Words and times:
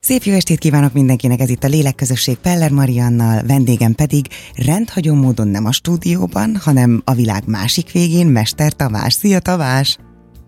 Szép 0.00 0.22
jó 0.22 0.34
estét 0.34 0.58
kívánok 0.58 0.92
mindenkinek, 0.92 1.40
ez 1.40 1.48
itt 1.48 1.64
a 1.64 1.68
Lélekközösség 1.68 2.36
Peller 2.36 2.70
Mariannal, 2.70 3.42
vendégem 3.46 3.94
pedig 3.94 4.26
rendhagyó 4.66 5.14
módon 5.14 5.48
nem 5.48 5.64
a 5.64 5.72
stúdióban, 5.72 6.56
hanem 6.56 7.02
a 7.04 7.14
világ 7.14 7.42
másik 7.46 7.92
végén, 7.92 8.26
Mester 8.26 8.72
Tavás. 8.72 9.12
Szia 9.12 9.38
Tavás! 9.38 9.98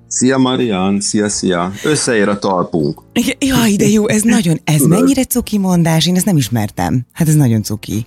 Szia 0.06 0.38
Marian, 0.38 1.00
szia, 1.00 1.28
szia. 1.28 1.72
Összeér 1.84 2.28
a 2.28 2.38
talpunk. 2.38 3.00
Jaj, 3.38 3.76
de 3.76 3.86
jó, 3.86 4.08
ez 4.08 4.22
nagyon, 4.22 4.60
ez 4.64 4.80
mennyire 4.80 5.24
cuki 5.24 5.58
mondás, 5.58 6.06
én 6.06 6.16
ezt 6.16 6.24
nem 6.24 6.36
ismertem. 6.36 7.06
Hát 7.12 7.28
ez 7.28 7.34
nagyon 7.34 7.62
cuki. 7.62 8.06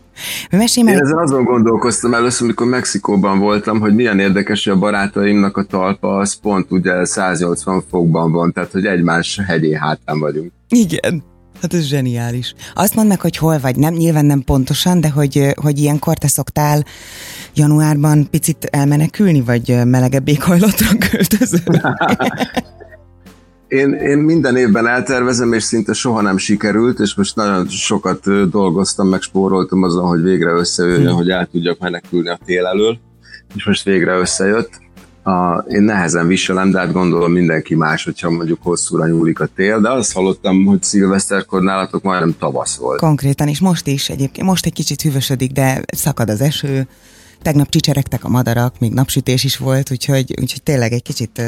Mesélj 0.51 0.85
már... 0.85 0.95
Én 0.95 1.01
ezen 1.01 1.17
azon 1.17 1.43
gondolkoztam 1.43 2.13
először, 2.13 2.43
amikor 2.43 2.67
Mexikóban 2.67 3.39
voltam, 3.39 3.79
hogy 3.79 3.95
milyen 3.95 4.19
érdekes, 4.19 4.63
hogy 4.63 4.73
a 4.73 4.79
barátaimnak 4.79 5.57
a 5.57 5.63
talpa 5.63 6.17
az 6.17 6.33
pont 6.33 6.71
ugye 6.71 7.05
180 7.05 7.83
fokban 7.89 8.31
van, 8.31 8.51
tehát 8.51 8.71
hogy 8.71 8.85
egymás 8.85 9.39
hegyé 9.47 9.73
hátán 9.73 10.19
vagyunk. 10.19 10.51
Igen, 10.69 11.23
Hát 11.63 11.73
ez 11.73 11.85
zseniális. 11.85 12.53
Azt 12.73 12.95
mondd 12.95 13.07
meg, 13.07 13.21
hogy 13.21 13.37
hol 13.37 13.59
vagy, 13.59 13.75
nem, 13.75 13.93
nyilván 13.93 14.25
nem 14.25 14.41
pontosan, 14.41 15.01
de 15.01 15.09
hogy, 15.09 15.53
hogy 15.55 15.77
ilyenkor 15.77 16.17
te 16.17 16.27
szoktál 16.27 16.83
januárban 17.53 18.29
picit 18.29 18.65
elmenekülni, 18.65 19.41
vagy 19.41 19.81
melegebb 19.85 20.27
éghajlatra 20.27 20.87
költözöl? 21.09 21.81
Én, 23.67 23.93
én 23.93 24.17
minden 24.17 24.55
évben 24.55 24.87
eltervezem, 24.87 25.53
és 25.53 25.63
szinte 25.63 25.93
soha 25.93 26.21
nem 26.21 26.37
sikerült, 26.37 26.99
és 26.99 27.15
most 27.15 27.35
nagyon 27.35 27.67
sokat 27.67 28.49
dolgoztam, 28.49 29.07
meg 29.07 29.21
spóroltam 29.21 29.83
azon, 29.83 30.07
hogy 30.07 30.21
végre 30.21 30.51
összejöjjön, 30.51 31.07
hmm. 31.07 31.15
hogy 31.15 31.29
el 31.29 31.47
tudjak 31.51 31.79
menekülni 31.79 32.29
a 32.29 32.39
tél 32.45 32.65
elől, 32.65 32.97
és 33.55 33.65
most 33.65 33.83
végre 33.83 34.17
összejött 34.17 34.82
a, 35.23 35.57
én 35.57 35.81
nehezen 35.81 36.27
viselem, 36.27 36.71
de 36.71 36.79
hát 36.79 36.91
gondolom 36.91 37.31
mindenki 37.31 37.75
más, 37.75 38.03
hogyha 38.03 38.29
mondjuk 38.29 38.59
hosszúra 38.61 39.07
nyúlik 39.07 39.39
a 39.39 39.45
tél, 39.55 39.79
de 39.79 39.89
azt 39.89 40.13
hallottam, 40.13 40.65
hogy 40.65 40.83
szilveszterkor 40.83 41.61
nálatok 41.61 42.03
majdnem 42.03 42.35
tavasz 42.39 42.75
volt. 42.75 42.99
Konkrétan, 42.99 43.47
és 43.47 43.59
most 43.59 43.87
is 43.87 44.09
egyébként, 44.09 44.47
most 44.47 44.65
egy 44.65 44.73
kicsit 44.73 45.01
hűvösödik, 45.01 45.51
de 45.51 45.81
szakad 45.95 46.29
az 46.29 46.41
eső, 46.41 46.87
tegnap 47.41 47.69
csicseregtek 47.69 48.23
a 48.23 48.29
madarak, 48.29 48.79
még 48.79 48.93
napsütés 48.93 49.43
is 49.43 49.57
volt, 49.57 49.91
úgyhogy, 49.91 50.33
úgyhogy 50.41 50.63
tényleg 50.63 50.91
egy 50.91 51.03
kicsit 51.03 51.41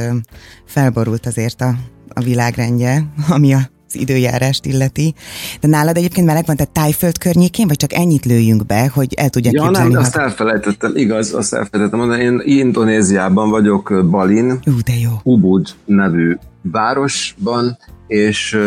felborult 0.66 1.26
azért 1.26 1.62
a, 1.62 1.76
a 2.10 2.22
világrendje, 2.22 3.06
ami 3.36 3.54
a 3.54 3.74
időjárást 3.96 4.66
illeti. 4.66 5.14
De 5.60 5.68
nálad 5.68 5.98
egyébként 5.98 6.28
meleg 6.28 6.46
van, 6.46 6.56
tehát 6.56 6.72
Tájföld 6.72 7.18
környékén, 7.18 7.68
vagy 7.68 7.78
csak 7.78 7.94
ennyit 7.94 8.26
lőjünk 8.26 8.66
be, 8.66 8.92
hogy 8.94 9.14
el 9.14 9.30
tudják 9.30 9.54
ja, 9.54 9.64
képzelni? 9.64 9.94
nem, 9.94 10.02
azt 10.02 10.16
elfelejtettem, 10.16 10.92
igaz, 10.96 11.34
azt 11.34 11.54
elfelejtettem 11.54 12.00
mondani. 12.00 12.24
Én 12.24 12.42
Indonéziában 12.44 13.50
vagyok, 13.50 14.06
Balin. 14.10 14.52
Ú, 14.52 14.74
de 14.86 14.94
jó. 15.02 15.12
Ubud 15.24 15.68
nevű 15.86 16.38
városban, 16.62 17.78
és 18.08 18.58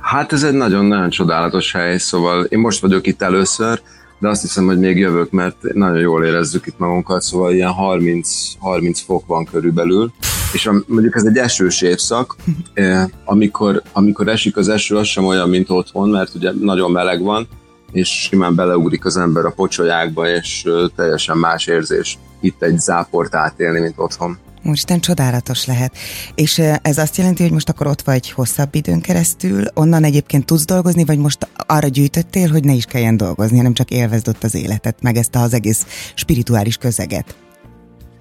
hát 0.00 0.32
ez 0.32 0.42
egy 0.42 0.54
nagyon-nagyon 0.54 1.10
csodálatos 1.10 1.72
hely, 1.72 1.98
szóval 1.98 2.44
én 2.44 2.58
most 2.58 2.80
vagyok 2.80 3.06
itt 3.06 3.22
először, 3.22 3.80
de 4.18 4.28
azt 4.28 4.40
hiszem, 4.40 4.66
hogy 4.66 4.78
még 4.78 4.98
jövök, 4.98 5.30
mert 5.30 5.56
nagyon 5.72 5.98
jól 5.98 6.24
érezzük 6.24 6.66
itt 6.66 6.78
magunkat, 6.78 7.22
szóval 7.22 7.52
ilyen 7.52 7.72
30, 7.72 8.52
30 8.58 9.00
fok 9.00 9.26
van 9.26 9.44
körülbelül, 9.44 10.12
és 10.52 10.66
a, 10.66 10.82
mondjuk 10.86 11.16
ez 11.16 11.24
egy 11.24 11.36
esős 11.36 11.82
évszak, 11.82 12.36
eh, 12.74 13.04
amikor, 13.24 13.82
amikor 13.92 14.28
esik 14.28 14.56
az 14.56 14.68
eső, 14.68 14.96
az 14.96 15.06
sem 15.06 15.24
olyan, 15.24 15.48
mint 15.48 15.70
otthon, 15.70 16.08
mert 16.08 16.34
ugye 16.34 16.52
nagyon 16.60 16.90
meleg 16.90 17.22
van, 17.22 17.48
és 17.92 18.08
simán 18.08 18.54
beleugrik 18.54 19.04
az 19.04 19.16
ember 19.16 19.44
a 19.44 19.50
pocsolyákba, 19.50 20.28
és 20.28 20.64
teljesen 20.96 21.36
más 21.36 21.66
érzés 21.66 22.18
itt 22.40 22.62
egy 22.62 22.78
záport 22.78 23.34
átélni, 23.34 23.80
mint 23.80 23.94
otthon. 23.96 24.38
Úristen, 24.64 25.00
csodálatos 25.00 25.64
lehet. 25.66 25.96
És 26.34 26.58
ez 26.82 26.98
azt 26.98 27.16
jelenti, 27.16 27.42
hogy 27.42 27.52
most 27.52 27.68
akkor 27.68 27.86
ott 27.86 28.02
vagy 28.02 28.30
hosszabb 28.30 28.74
időn 28.74 29.00
keresztül, 29.00 29.64
onnan 29.74 30.04
egyébként 30.04 30.44
tudsz 30.46 30.64
dolgozni, 30.64 31.04
vagy 31.04 31.18
most 31.18 31.48
arra 31.56 31.88
gyűjtöttél, 31.88 32.50
hogy 32.50 32.64
ne 32.64 32.72
is 32.72 32.84
kelljen 32.84 33.16
dolgozni, 33.16 33.56
hanem 33.56 33.74
csak 33.74 33.90
élvezd 33.90 34.28
ott 34.28 34.44
az 34.44 34.54
életet, 34.54 35.02
meg 35.02 35.16
ezt 35.16 35.36
az 35.36 35.54
egész 35.54 35.86
spirituális 36.14 36.76
közeget? 36.76 37.45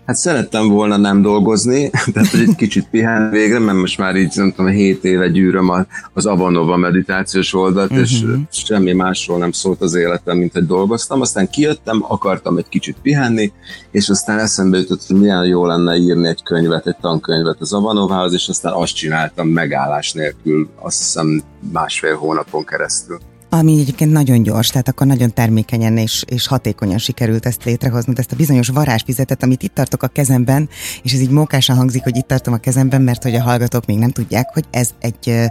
Hát 0.05 0.15
szerettem 0.15 0.67
volna 0.67 0.97
nem 0.97 1.21
dolgozni, 1.21 1.89
tehát 2.13 2.29
hogy 2.29 2.39
egy 2.39 2.55
kicsit 2.55 2.87
pihen 2.89 3.29
végre, 3.29 3.59
mert 3.59 3.77
most 3.77 3.97
már 3.97 4.15
így 4.15 4.31
nem 4.35 4.51
tudom, 4.51 4.71
7 4.71 5.03
éve 5.03 5.27
gyűröm 5.27 5.85
az 6.13 6.25
Avanova 6.25 6.77
meditációs 6.77 7.53
oldalt, 7.53 7.91
uh-huh. 7.91 8.05
és 8.05 8.21
mhm. 8.21 8.39
semmi 8.49 8.93
másról 8.93 9.37
nem 9.37 9.51
szólt 9.51 9.81
az 9.81 9.95
életem, 9.95 10.37
mint 10.37 10.53
hogy 10.53 10.65
dolgoztam. 10.65 11.21
Aztán 11.21 11.49
kijöttem, 11.49 12.05
akartam 12.07 12.57
egy 12.57 12.69
kicsit 12.69 12.97
pihenni, 13.01 13.51
és 13.91 14.09
aztán 14.09 14.39
eszembe 14.39 14.77
jutott, 14.77 15.05
hogy 15.07 15.19
milyen 15.19 15.45
jó 15.45 15.65
lenne 15.65 15.95
írni 15.95 16.27
egy 16.27 16.43
könyvet, 16.43 16.87
egy 16.87 16.97
tankönyvet 17.01 17.57
az 17.59 17.73
Avanovához, 17.73 18.33
és 18.33 18.47
aztán 18.47 18.73
azt 18.73 18.95
csináltam 18.95 19.47
megállás 19.47 20.13
nélkül, 20.13 20.69
azt 20.75 20.97
hiszem 20.97 21.41
másfél 21.71 22.15
hónapon 22.15 22.65
keresztül 22.65 23.17
ami 23.57 23.79
egyébként 23.79 24.11
nagyon 24.11 24.43
gyors, 24.43 24.69
tehát 24.69 24.87
akkor 24.87 25.07
nagyon 25.07 25.33
termékenyen 25.33 25.97
és, 25.97 26.23
és 26.27 26.47
hatékonyan 26.47 26.97
sikerült 26.97 27.45
ezt 27.45 27.63
létrehozni, 27.63 28.13
ezt 28.15 28.31
a 28.31 28.35
bizonyos 28.35 28.67
varázsfizetet, 28.67 29.43
amit 29.43 29.63
itt 29.63 29.73
tartok 29.73 30.03
a 30.03 30.07
kezemben, 30.07 30.69
és 31.03 31.13
ez 31.13 31.19
így 31.19 31.29
mókásan 31.29 31.75
hangzik, 31.75 32.03
hogy 32.03 32.15
itt 32.15 32.27
tartom 32.27 32.53
a 32.53 32.57
kezemben, 32.57 33.01
mert 33.01 33.23
hogy 33.23 33.35
a 33.35 33.41
hallgatók 33.41 33.85
még 33.85 33.97
nem 33.97 34.11
tudják, 34.11 34.53
hogy 34.53 34.63
ez 34.71 34.89
egy 34.99 35.49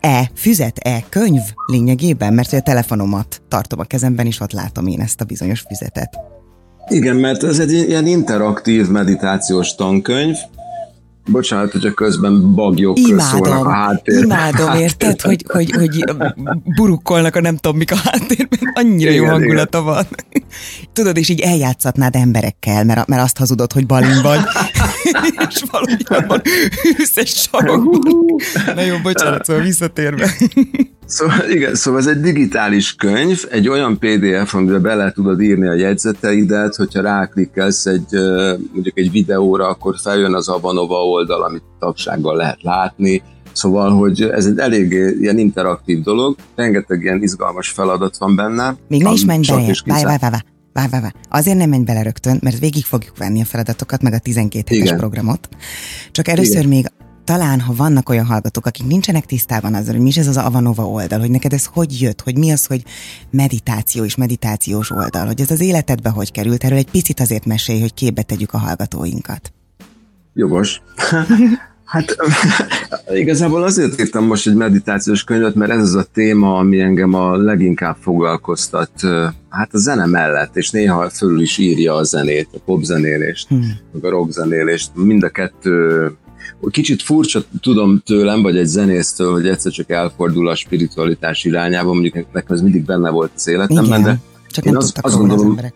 e 0.00 0.30
füzet, 0.34 0.78
e 0.78 1.04
könyv 1.08 1.42
lényegében, 1.66 2.34
mert 2.34 2.50
hogy 2.50 2.58
a 2.58 2.62
telefonomat 2.62 3.42
tartom 3.48 3.80
a 3.80 3.84
kezemben, 3.84 4.26
és 4.26 4.40
ott 4.40 4.52
látom 4.52 4.86
én 4.86 5.00
ezt 5.00 5.20
a 5.20 5.24
bizonyos 5.24 5.60
füzetet. 5.60 6.18
Igen, 6.88 7.16
mert 7.16 7.42
ez 7.42 7.58
egy 7.58 7.72
ilyen 7.72 8.06
interaktív 8.06 8.88
meditációs 8.88 9.74
tankönyv, 9.74 10.36
Bocsánat, 11.26 11.72
hogyha 11.72 11.92
közben 11.92 12.54
bagyok 12.54 12.98
imádom, 12.98 13.26
szólnak 13.26 13.66
a 13.66 13.70
háttérben. 13.70 14.24
Imádom, 14.24 14.74
érted, 14.74 15.20
hogy, 15.20 15.44
hogy, 15.48 15.70
hogy 15.70 16.04
burukkolnak 16.76 17.36
a 17.36 17.40
nem 17.40 17.56
tudom 17.56 17.76
mik 17.76 17.92
a 17.92 17.96
háttérben, 18.02 18.58
annyira 18.74 19.10
igen, 19.10 19.22
jó 19.22 19.30
hangulata 19.30 19.78
igen. 19.78 19.92
van. 19.92 20.06
Tudod, 20.92 21.16
és 21.16 21.28
így 21.28 21.40
eljátszatnád 21.40 22.16
emberekkel, 22.16 22.84
mert, 22.84 23.06
mert 23.06 23.22
azt 23.22 23.38
hazudod, 23.38 23.72
hogy 23.72 23.86
balin 23.86 24.22
vagy, 24.22 24.40
és 25.48 25.62
valójában 25.70 26.42
ülsz 26.98 27.16
egy 27.16 27.28
sarokban. 27.28 28.24
Na 28.74 28.80
jó, 28.80 28.96
bocsánat, 29.02 29.44
szóval 29.44 29.62
visszatérve. 29.62 30.30
Szóval 31.06 31.50
igen, 31.50 31.74
szóval 31.74 32.00
ez 32.00 32.06
egy 32.06 32.20
digitális 32.20 32.94
könyv, 32.94 33.44
egy 33.50 33.68
olyan 33.68 33.98
PDF, 33.98 34.54
amiben 34.54 34.82
bele 34.82 35.12
tudod 35.12 35.40
írni 35.40 35.66
a 35.66 35.74
jegyzeteidet, 35.74 36.74
hogyha 36.74 37.00
ráklikkelsz 37.00 37.86
egy, 37.86 38.12
mondjuk 38.72 38.98
egy 38.98 39.10
videóra, 39.10 39.68
akkor 39.68 39.94
feljön 40.02 40.34
az 40.34 40.48
Avanova 40.48 41.04
oldal, 41.04 41.42
amit 41.42 41.62
tapsággal 41.78 42.36
lehet 42.36 42.62
látni, 42.62 43.22
Szóval, 43.56 43.90
hogy 43.90 44.22
ez 44.22 44.46
egy 44.46 44.58
elég 44.58 44.92
ilyen 45.20 45.38
interaktív 45.38 46.02
dolog, 46.02 46.36
rengeteg 46.54 47.02
ilyen 47.02 47.22
izgalmas 47.22 47.68
feladat 47.68 48.16
van 48.18 48.36
benne. 48.36 48.76
Még 48.88 49.02
ne 49.02 49.12
is 49.12 49.24
menj 49.24 49.46
bele, 49.46 49.74
várj, 49.84 50.04
várj, 50.04 50.18
várj, 50.20 50.42
várj, 50.72 50.88
várj. 50.90 51.14
Azért 51.28 51.56
nem 51.56 51.68
menj 51.68 51.84
bele 51.84 52.02
rögtön, 52.02 52.38
mert 52.42 52.58
végig 52.58 52.84
fogjuk 52.84 53.18
venni 53.18 53.40
a 53.40 53.44
feladatokat, 53.44 54.02
meg 54.02 54.12
a 54.12 54.18
12 54.18 54.64
hetes 54.66 54.86
Igen. 54.86 54.96
programot. 54.96 55.48
Csak 56.10 56.28
először 56.28 56.56
Igen. 56.56 56.68
még 56.68 56.86
talán, 57.26 57.60
ha 57.60 57.74
vannak 57.74 58.08
olyan 58.08 58.24
hallgatók, 58.24 58.66
akik 58.66 58.86
nincsenek 58.86 59.26
tisztában 59.26 59.74
azzal, 59.74 59.94
hogy 59.94 60.02
mi 60.02 60.08
is 60.08 60.16
ez 60.16 60.26
az 60.26 60.36
Avanova 60.36 60.88
oldal, 60.88 61.18
hogy 61.18 61.30
neked 61.30 61.52
ez 61.52 61.64
hogy 61.64 62.00
jött, 62.00 62.20
hogy 62.20 62.38
mi 62.38 62.50
az, 62.52 62.66
hogy 62.66 62.82
meditáció 63.30 64.04
és 64.04 64.16
meditációs 64.16 64.90
oldal, 64.90 65.26
hogy 65.26 65.40
ez 65.40 65.50
az 65.50 65.60
életedbe 65.60 66.08
hogy 66.08 66.32
került, 66.32 66.64
erről 66.64 66.78
egy 66.78 66.90
picit 66.90 67.20
azért 67.20 67.44
mesélj, 67.44 67.80
hogy 67.80 67.94
képbe 67.94 68.22
tegyük 68.22 68.52
a 68.52 68.58
hallgatóinkat. 68.58 69.52
Jogos. 70.34 70.80
Hát 71.86 72.16
igazából 73.22 73.62
azért 73.62 74.00
írtam 74.00 74.24
most 74.24 74.46
egy 74.46 74.54
meditációs 74.54 75.24
könyvet, 75.24 75.54
mert 75.54 75.70
ez 75.70 75.82
az 75.82 75.94
a 75.94 76.06
téma, 76.12 76.58
ami 76.58 76.80
engem 76.80 77.14
a 77.14 77.36
leginkább 77.36 77.96
foglalkoztat, 78.00 78.90
hát 79.48 79.74
a 79.74 79.78
zene 79.78 80.06
mellett, 80.06 80.56
és 80.56 80.70
néha 80.70 81.10
fölül 81.10 81.40
is 81.40 81.58
írja 81.58 81.94
a 81.94 82.02
zenét, 82.02 82.48
a 82.52 82.58
popzenélést, 82.64 83.48
hmm. 83.48 83.78
meg 83.92 84.04
a 84.04 84.10
rockzenélést. 84.10 84.90
Mind 84.94 85.22
a 85.22 85.28
kettő 85.28 86.10
Kicsit 86.70 87.02
furcsa 87.02 87.44
tudom 87.60 88.02
tőlem, 88.04 88.42
vagy 88.42 88.56
egy 88.56 88.66
zenésztől, 88.66 89.32
hogy 89.32 89.48
egyszer 89.48 89.72
csak 89.72 89.90
elfordul 89.90 90.48
a 90.48 90.54
spiritualitás 90.54 91.44
irányába, 91.44 91.92
mondjuk 91.92 92.14
nekem 92.32 92.56
ez 92.56 92.62
mindig 92.62 92.84
benne 92.84 93.10
volt 93.10 93.30
az 93.34 93.48
életemben, 93.48 94.02
de 94.02 94.18
csak 94.50 94.64
én 94.64 94.76
az, 94.76 94.92
azt 95.00 95.16
gondolom, 95.16 95.44
az 95.44 95.50
emberek. 95.50 95.74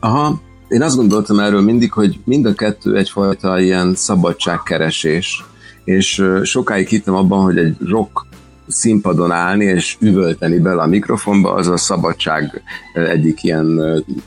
Aha, 0.00 0.40
én 0.68 0.82
azt 0.82 0.96
gondoltam 0.96 1.38
erről 1.38 1.60
mindig, 1.60 1.92
hogy 1.92 2.20
mind 2.24 2.46
a 2.46 2.54
kettő 2.54 2.96
egyfajta 2.96 3.60
ilyen 3.60 3.94
szabadságkeresés, 3.94 5.44
és 5.84 6.24
sokáig 6.42 6.88
hittem 6.88 7.14
abban, 7.14 7.42
hogy 7.42 7.58
egy 7.58 7.76
rock 7.78 8.25
színpadon 8.68 9.30
állni 9.30 9.64
és 9.64 9.96
üvölteni 10.00 10.58
bele 10.58 10.82
a 10.82 10.86
mikrofonba, 10.86 11.52
az 11.52 11.68
a 11.68 11.76
szabadság 11.76 12.62
egyik 12.94 13.42
ilyen 13.42 13.80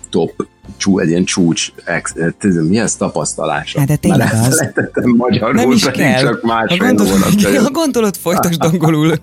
top 0.10 0.48
csú, 0.78 1.00
egy 1.00 1.10
ilyen 1.10 1.24
csúcs, 1.24 1.72
ex, 1.84 2.14
mi 2.68 2.80
ez 2.80 2.96
tapasztalása? 2.96 3.80
Hát 3.80 3.88
de 3.88 3.96
tényleg 3.96 4.34
Már 4.34 4.48
az. 4.48 4.72
magyarul, 5.18 5.54
nem 5.54 5.72
is 5.72 5.86
kell. 5.86 6.20
csak 6.20 6.44
más 6.44 6.78
ha, 6.78 6.86
gondol, 6.86 7.08
ha 7.64 7.72
gondolod, 7.72 8.16
folytasd 8.16 8.64
angolul. 8.64 9.14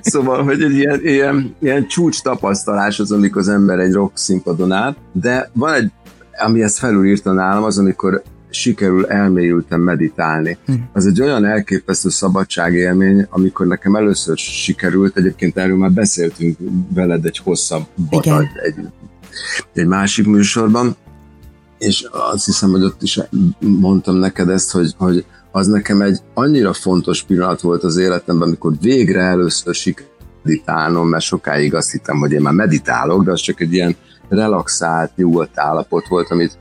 Szóval, 0.00 0.44
hogy 0.44 0.62
egy 0.62 0.74
ilyen, 0.74 1.00
ilyen, 1.02 1.56
ilyen 1.60 1.86
csúcs 1.86 2.22
tapasztalás 2.22 2.98
az, 2.98 3.12
amikor 3.12 3.40
az 3.40 3.48
ember 3.48 3.78
egy 3.78 3.92
rock 3.92 4.16
színpadon 4.16 4.72
áll, 4.72 4.96
de 5.12 5.50
van 5.52 5.74
egy, 5.74 5.90
ami 6.38 6.62
ezt 6.62 6.78
felülírta 6.78 7.32
nálam, 7.32 7.62
az, 7.62 7.78
amikor 7.78 8.22
sikerül 8.50 9.06
elmélyülten 9.06 9.80
meditálni. 9.80 10.58
Hm. 10.66 10.72
Az 10.92 11.06
egy 11.06 11.20
olyan 11.20 11.44
elképesztő 11.44 12.08
szabadságélmény, 12.08 13.26
amikor 13.30 13.66
nekem 13.66 13.94
először 13.94 14.36
sikerült, 14.36 15.16
egyébként 15.16 15.56
erről 15.56 15.76
már 15.76 15.92
beszéltünk 15.92 16.58
veled 16.94 17.24
egy 17.24 17.38
hosszabb 17.38 17.86
egy, 18.62 18.74
egy 19.74 19.86
másik 19.86 20.26
műsorban, 20.26 20.96
és 21.78 22.08
azt 22.30 22.44
hiszem, 22.44 22.70
hogy 22.70 22.82
ott 22.82 23.02
is 23.02 23.20
mondtam 23.58 24.16
neked 24.16 24.48
ezt, 24.48 24.70
hogy, 24.70 24.94
hogy 24.96 25.24
az 25.50 25.66
nekem 25.66 26.02
egy 26.02 26.18
annyira 26.34 26.72
fontos 26.72 27.22
pillanat 27.22 27.60
volt 27.60 27.82
az 27.82 27.96
életemben, 27.96 28.46
amikor 28.46 28.72
végre 28.80 29.20
először 29.20 29.74
sikerült 29.74 30.16
meditálnom, 30.42 31.08
mert 31.08 31.24
sokáig 31.24 31.74
azt 31.74 31.90
hittem, 31.90 32.18
hogy 32.18 32.32
én 32.32 32.40
már 32.40 32.52
meditálok, 32.52 33.24
de 33.24 33.30
az 33.30 33.40
csak 33.40 33.60
egy 33.60 33.72
ilyen 33.72 33.96
relaxált, 34.28 35.16
nyugodt 35.16 35.58
állapot 35.58 36.08
volt, 36.08 36.30
amit 36.30 36.58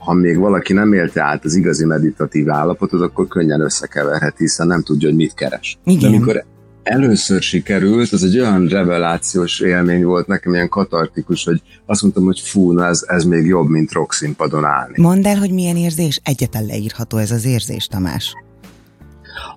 ha 0.00 0.12
még 0.12 0.38
valaki 0.38 0.72
nem 0.72 0.92
élte 0.92 1.22
át 1.22 1.44
az 1.44 1.54
igazi 1.54 1.84
meditatív 1.84 2.50
állapotot, 2.50 3.00
akkor 3.00 3.28
könnyen 3.28 3.60
összekeverhet, 3.60 4.38
hiszen 4.38 4.66
nem 4.66 4.82
tudja, 4.82 5.08
hogy 5.08 5.16
mit 5.16 5.34
keres. 5.34 5.78
Igen. 5.84 6.00
De 6.00 6.16
amikor 6.16 6.44
először 6.82 7.42
sikerült, 7.42 8.12
az 8.12 8.24
egy 8.24 8.38
olyan 8.38 8.66
revelációs 8.66 9.60
élmény 9.60 10.04
volt 10.04 10.26
nekem, 10.26 10.54
ilyen 10.54 10.68
katartikus, 10.68 11.44
hogy 11.44 11.62
azt 11.86 12.02
mondtam, 12.02 12.24
hogy 12.24 12.40
fú, 12.40 12.72
na 12.72 12.86
ez, 12.86 13.04
ez 13.06 13.24
még 13.24 13.46
jobb, 13.46 13.68
mint 13.68 13.92
rock 13.92 14.14
állni. 14.62 14.94
Mondd 14.96 15.26
el, 15.26 15.36
hogy 15.36 15.52
milyen 15.52 15.76
érzés? 15.76 16.20
Egyetlen 16.24 16.66
leírható 16.66 17.16
ez 17.16 17.30
az 17.30 17.44
érzés, 17.44 17.86
Tamás. 17.86 18.34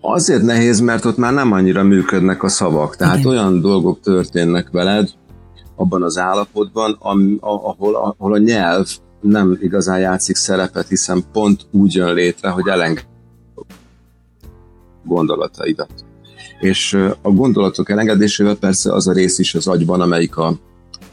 Azért 0.01 0.41
nehéz, 0.41 0.79
mert 0.79 1.05
ott 1.05 1.17
már 1.17 1.33
nem 1.33 1.51
annyira 1.51 1.83
működnek 1.83 2.43
a 2.43 2.49
szavak. 2.49 2.95
Tehát 2.95 3.17
Igen. 3.17 3.31
olyan 3.31 3.61
dolgok 3.61 3.99
történnek 3.99 4.69
veled 4.71 5.09
abban 5.75 6.03
az 6.03 6.17
állapotban, 6.17 6.97
ahol, 7.39 7.95
ahol 8.17 8.33
a 8.33 8.37
nyelv 8.37 8.87
nem 9.23 9.57
igazán 9.61 9.99
játszik 9.99 10.35
szerepet, 10.35 10.87
hiszen 10.87 11.23
pont 11.31 11.65
úgy 11.71 11.93
jön 11.93 12.13
létre, 12.13 12.49
hogy 12.49 12.67
elenged 12.67 13.05
gondolataidat. 15.03 16.05
És 16.59 16.93
a 17.21 17.29
gondolatok 17.31 17.89
elengedésével 17.89 18.55
persze 18.55 18.93
az 18.93 19.07
a 19.07 19.13
rész 19.13 19.39
is 19.39 19.55
az 19.55 19.67
agyban, 19.67 20.01
amelyik 20.01 20.37
a 20.37 20.53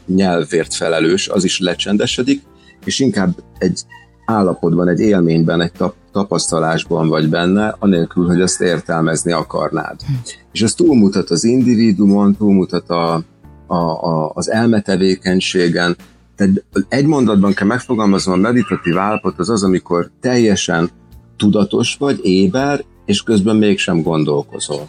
nyelvért 0.05 0.73
felelős, 0.73 1.27
az 1.27 1.43
is 1.43 1.59
lecsendesedik, 1.59 2.41
és 2.85 2.99
inkább 2.99 3.43
egy 3.57 3.81
állapotban, 4.25 4.87
egy 4.87 4.99
élményben, 4.99 5.61
egy 5.61 5.71
tap, 5.71 5.95
tapasztalásban 6.11 7.07
vagy 7.07 7.29
benne, 7.29 7.75
anélkül, 7.79 8.27
hogy 8.27 8.41
ezt 8.41 8.61
értelmezni 8.61 9.31
akarnád. 9.31 10.01
Hm. 10.01 10.13
És 10.51 10.61
ez 10.61 10.73
túlmutat 10.73 11.29
az 11.29 11.43
individuumon, 11.43 12.35
túlmutat 12.35 12.89
a, 12.89 13.23
a, 13.67 13.75
a, 13.75 14.31
az 14.33 14.51
elmetevékenységen, 14.51 15.95
tehát 16.41 16.63
egy 16.89 17.05
mondatban 17.05 17.53
kell 17.53 17.67
megfogalmaznom, 17.67 18.33
a 18.33 18.41
meditatív 18.41 18.97
állapot 18.97 19.39
az 19.39 19.49
az, 19.49 19.63
amikor 19.63 20.11
teljesen 20.19 20.89
tudatos 21.37 21.95
vagy, 21.99 22.19
éber, 22.25 22.83
és 23.05 23.21
közben 23.21 23.55
mégsem 23.55 24.01
gondolkozol. 24.01 24.87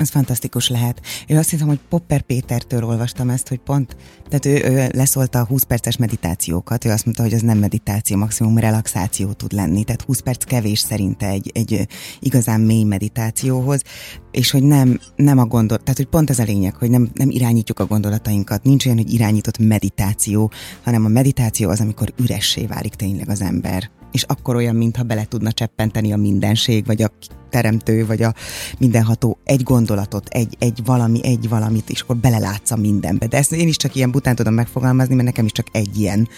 Ez 0.00 0.08
fantasztikus 0.08 0.68
lehet. 0.68 1.00
Én 1.26 1.36
azt 1.36 1.50
hiszem, 1.50 1.66
hogy 1.66 1.78
Popper 1.88 2.20
Pétertől 2.20 2.84
olvastam 2.84 3.30
ezt, 3.30 3.48
hogy 3.48 3.58
pont, 3.58 3.96
tehát 4.28 4.46
ő, 4.46 4.72
ő 4.72 4.88
leszólta 4.92 5.40
a 5.40 5.44
20 5.44 5.62
perces 5.62 5.96
meditációkat, 5.96 6.84
ő 6.84 6.90
azt 6.90 7.04
mondta, 7.04 7.22
hogy 7.22 7.34
az 7.34 7.40
nem 7.40 7.58
meditáció, 7.58 8.16
maximum 8.16 8.58
relaxáció 8.58 9.32
tud 9.32 9.52
lenni, 9.52 9.84
tehát 9.84 10.02
20 10.02 10.20
perc 10.20 10.44
kevés 10.44 10.78
szerinte 10.78 11.28
egy, 11.28 11.50
egy 11.54 11.86
igazán 12.20 12.60
mély 12.60 12.82
meditációhoz, 12.82 13.82
és 14.30 14.50
hogy 14.50 14.62
nem, 14.62 15.00
nem 15.16 15.38
a 15.38 15.46
gondolat, 15.46 15.82
tehát 15.84 15.98
hogy 15.98 16.08
pont 16.08 16.30
ez 16.30 16.38
a 16.38 16.44
lényeg, 16.44 16.74
hogy 16.74 16.90
nem, 16.90 17.10
nem 17.14 17.30
irányítjuk 17.30 17.78
a 17.78 17.86
gondolatainkat, 17.86 18.62
nincs 18.62 18.86
olyan, 18.86 18.98
hogy 18.98 19.12
irányított 19.12 19.58
meditáció, 19.58 20.50
hanem 20.82 21.04
a 21.04 21.08
meditáció 21.08 21.70
az, 21.70 21.80
amikor 21.80 22.12
üressé 22.16 22.66
válik 22.66 22.94
tényleg 22.94 23.28
az 23.28 23.40
ember. 23.40 23.90
És 24.12 24.22
akkor 24.22 24.56
olyan, 24.56 24.76
mintha 24.76 25.02
bele 25.02 25.24
tudna 25.24 25.52
cseppenteni 25.52 26.12
a 26.12 26.16
mindenség, 26.16 26.86
vagy 26.86 27.02
a 27.02 27.10
teremtő, 27.50 28.06
vagy 28.06 28.22
a 28.22 28.34
mindenható 28.78 29.38
egy 29.44 29.62
gondolatot, 29.62 30.28
egy, 30.28 30.56
egy 30.58 30.80
valami, 30.84 31.20
egy 31.22 31.48
valamit, 31.48 31.90
és 31.90 32.00
akkor 32.00 32.16
belelátsz 32.16 32.70
a 32.70 32.76
mindenbe. 32.76 33.26
De 33.26 33.36
ezt 33.36 33.52
én 33.52 33.68
is 33.68 33.76
csak 33.76 33.94
ilyen 33.94 34.10
bután 34.10 34.34
tudom 34.34 34.54
megfogalmazni, 34.54 35.14
mert 35.14 35.26
nekem 35.26 35.44
is 35.44 35.52
csak 35.52 35.66
egy 35.72 35.98
ilyen 35.98 36.28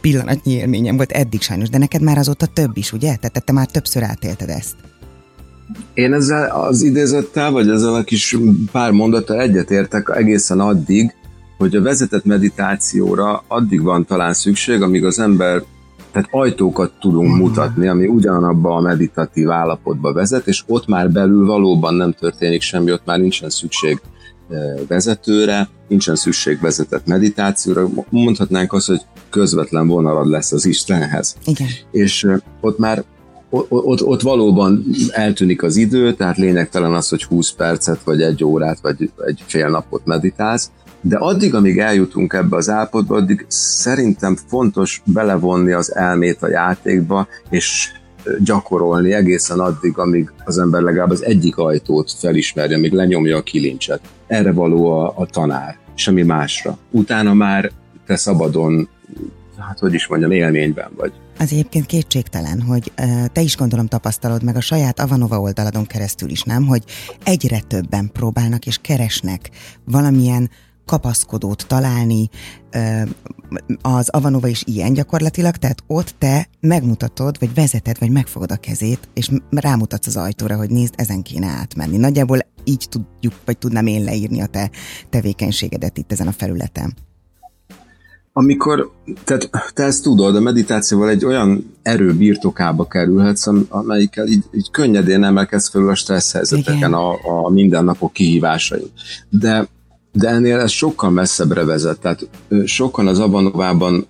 pillanatnyi 0.00 0.52
élményem 0.52 0.96
volt 0.96 1.12
eddig 1.12 1.40
sajnos, 1.40 1.68
de 1.68 1.78
neked 1.78 2.02
már 2.02 2.18
azóta 2.18 2.46
több 2.46 2.76
is, 2.76 2.92
ugye? 2.92 3.16
Tehát 3.16 3.44
te 3.44 3.52
már 3.52 3.66
többször 3.66 4.02
átélted 4.02 4.48
ezt. 4.48 4.74
Én 5.94 6.12
ezzel 6.12 6.50
az 6.50 6.82
idézettel, 6.82 7.50
vagy 7.50 7.68
ezzel 7.68 7.94
a 7.94 8.04
kis 8.04 8.36
pár 8.72 8.90
mondattal 8.90 9.40
egyetértek 9.40 10.12
egészen 10.14 10.60
addig, 10.60 11.12
hogy 11.58 11.76
a 11.76 11.82
vezetett 11.82 12.24
meditációra 12.24 13.44
addig 13.48 13.82
van 13.82 14.04
talán 14.04 14.32
szükség, 14.32 14.82
amíg 14.82 15.04
az 15.04 15.18
ember 15.18 15.62
tehát 16.12 16.28
ajtókat 16.30 16.92
tudunk 17.00 17.36
mutatni, 17.36 17.86
ami 17.86 18.06
ugyanabba 18.06 18.74
a 18.74 18.80
meditatív 18.80 19.50
állapotba 19.50 20.12
vezet, 20.12 20.46
és 20.46 20.64
ott 20.66 20.86
már 20.86 21.10
belül 21.10 21.46
valóban 21.46 21.94
nem 21.94 22.12
történik 22.12 22.60
semmi, 22.60 22.92
ott 22.92 23.04
már 23.04 23.18
nincsen 23.18 23.50
szükség 23.50 24.00
vezetőre, 24.88 25.68
nincsen 25.88 26.14
szükség 26.14 26.60
vezetett 26.60 27.06
meditációra, 27.06 27.88
mondhatnánk 28.10 28.72
azt, 28.72 28.86
hogy 28.86 29.00
közvetlen 29.30 29.86
vonalad 29.86 30.26
lesz 30.26 30.52
az 30.52 30.66
Istenhez. 30.66 31.36
Igen. 31.44 31.68
És 31.90 32.26
ott 32.60 32.78
már 32.78 33.04
ott, 33.50 34.02
ott 34.02 34.20
valóban 34.20 34.84
eltűnik 35.10 35.62
az 35.62 35.76
idő, 35.76 36.14
tehát 36.14 36.36
lényegtelen 36.36 36.92
az, 36.92 37.08
hogy 37.08 37.24
20 37.24 37.52
percet, 37.52 38.02
vagy 38.04 38.22
egy 38.22 38.44
órát, 38.44 38.80
vagy 38.80 39.10
egy 39.26 39.42
fél 39.46 39.68
napot 39.68 40.04
meditálsz, 40.04 40.70
de 41.00 41.16
addig, 41.16 41.54
amíg 41.54 41.78
eljutunk 41.78 42.32
ebbe 42.32 42.56
az 42.56 42.68
állapotba, 42.68 43.16
addig 43.16 43.44
szerintem 43.48 44.36
fontos 44.46 45.02
belevonni 45.04 45.72
az 45.72 45.94
elmét 45.94 46.42
a 46.42 46.48
játékba, 46.48 47.28
és 47.50 47.90
gyakorolni 48.44 49.12
egészen 49.12 49.58
addig, 49.58 49.98
amíg 49.98 50.32
az 50.44 50.58
ember 50.58 50.82
legalább 50.82 51.10
az 51.10 51.24
egyik 51.24 51.56
ajtót 51.56 52.12
felismerje, 52.12 52.76
amíg 52.76 52.92
lenyomja 52.92 53.36
a 53.36 53.42
kilincset. 53.42 54.00
Erre 54.26 54.52
való 54.52 54.92
a, 55.00 55.12
a 55.16 55.26
tanár, 55.26 55.78
semmi 55.94 56.22
másra. 56.22 56.78
Utána 56.90 57.34
már 57.34 57.70
te 58.06 58.16
szabadon, 58.16 58.88
hát 59.58 59.78
hogy 59.78 59.94
is 59.94 60.06
mondjam, 60.06 60.30
élményben 60.30 60.90
vagy. 60.96 61.12
Az 61.38 61.52
egyébként 61.52 61.86
kétségtelen, 61.86 62.62
hogy 62.62 62.92
te 63.32 63.40
is 63.40 63.56
gondolom 63.56 63.86
tapasztalod 63.86 64.42
meg 64.42 64.56
a 64.56 64.60
saját 64.60 65.00
Avanova 65.00 65.40
oldaladon 65.40 65.86
keresztül 65.86 66.30
is, 66.30 66.42
nem? 66.42 66.66
Hogy 66.66 66.84
egyre 67.24 67.60
többen 67.60 68.10
próbálnak 68.12 68.66
és 68.66 68.78
keresnek 68.82 69.50
valamilyen 69.84 70.50
kapaszkodót 70.88 71.66
találni, 71.66 72.28
az 73.82 74.08
Avanova 74.08 74.48
is 74.48 74.62
ilyen 74.66 74.92
gyakorlatilag, 74.92 75.56
tehát 75.56 75.82
ott 75.86 76.14
te 76.18 76.48
megmutatod, 76.60 77.36
vagy 77.40 77.54
vezeted, 77.54 77.98
vagy 77.98 78.10
megfogod 78.10 78.52
a 78.52 78.56
kezét, 78.56 79.08
és 79.14 79.30
rámutatsz 79.50 80.06
az 80.06 80.16
ajtóra, 80.16 80.56
hogy 80.56 80.70
nézd, 80.70 80.94
ezen 80.96 81.22
kéne 81.22 81.46
átmenni. 81.46 81.96
Nagyjából 81.96 82.38
így 82.64 82.86
tudjuk, 82.90 83.34
vagy 83.44 83.58
tudnám 83.58 83.86
én 83.86 84.04
leírni 84.04 84.40
a 84.40 84.46
te 84.46 84.70
tevékenységedet 85.10 85.98
itt 85.98 86.12
ezen 86.12 86.26
a 86.26 86.32
felületen. 86.32 86.96
Amikor, 88.32 88.92
tehát 89.24 89.50
te 89.74 89.82
ezt 89.82 90.02
tudod, 90.02 90.36
a 90.36 90.40
meditációval 90.40 91.08
egy 91.08 91.24
olyan 91.24 91.74
erő 91.82 92.14
birtokába 92.14 92.86
kerülhetsz, 92.86 93.46
amelyikkel 93.68 94.26
így, 94.26 94.44
így 94.52 94.70
könnyedén 94.70 95.24
emelkedsz 95.24 95.68
fel 95.68 95.88
a 95.88 95.94
stressz 95.94 96.32
helyzeteken, 96.32 96.92
a, 96.92 97.10
a 97.10 97.50
mindennapok 97.50 98.12
kihívásai. 98.12 98.92
De 99.28 99.68
de 100.12 100.28
ennél 100.28 100.58
ez 100.58 100.70
sokkal 100.70 101.10
messzebbre 101.10 101.64
vezet. 101.64 102.00
Tehát 102.00 102.28
sokan 102.64 103.06
az 103.06 103.18
Abanovában 103.18 104.06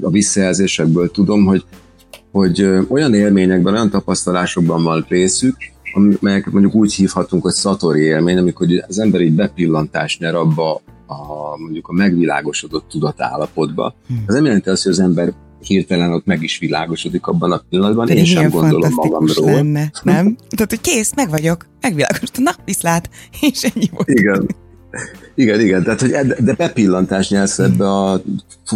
a 0.00 0.10
visszajelzésekből 0.10 1.10
tudom, 1.10 1.44
hogy, 1.44 1.64
hogy 2.32 2.68
olyan 2.88 3.14
élményekben, 3.14 3.72
olyan 3.72 3.90
tapasztalásokban 3.90 4.82
van 4.82 5.06
részük, 5.08 5.56
amelyeket 5.92 6.52
mondjuk 6.52 6.74
úgy 6.74 6.94
hívhatunk, 6.94 7.42
hogy 7.42 7.52
szatori 7.52 8.00
élmény, 8.00 8.38
amikor 8.38 8.66
az 8.88 8.98
ember 8.98 9.20
így 9.20 9.34
bepillantást 9.34 10.20
nyer 10.20 10.34
abba 10.34 10.80
a, 11.06 11.58
mondjuk 11.58 11.88
a 11.88 11.92
megvilágosodott 11.92 12.88
tudatállapotba. 12.88 13.94
Hmm. 14.06 14.24
Ez 14.26 14.34
nem 14.34 14.44
jelenti 14.44 14.68
azt, 14.68 14.82
hogy 14.82 14.92
az 14.92 15.00
ember 15.00 15.32
hirtelen 15.60 16.12
ott 16.12 16.24
meg 16.24 16.42
is 16.42 16.58
világosodik 16.58 17.26
abban 17.26 17.52
a 17.52 17.62
pillanatban. 17.70 18.08
Én 18.08 18.24
sem 18.24 18.50
gondolom 18.50 18.92
magamról. 18.94 19.50
Lenne, 19.50 19.90
nem? 20.02 20.36
Tehát, 20.56 20.70
hogy 20.70 20.80
kész, 20.80 21.14
meg 21.14 21.30
vagyok, 21.30 21.66
megvilágosodott, 21.80 22.38
na, 22.38 22.50
viszlát, 22.64 23.10
és 23.50 23.62
ennyi 23.62 23.88
volt. 23.92 24.08
Igen. 24.08 24.48
Igen, 25.34 25.60
igen, 25.60 25.82
tehát 25.82 26.00
hogy 26.00 26.12
ed, 26.12 26.32
de 26.38 26.52
bepillantást 26.52 27.30
nyelsz 27.30 27.58
ebbe 27.58 27.88
a 27.88 28.20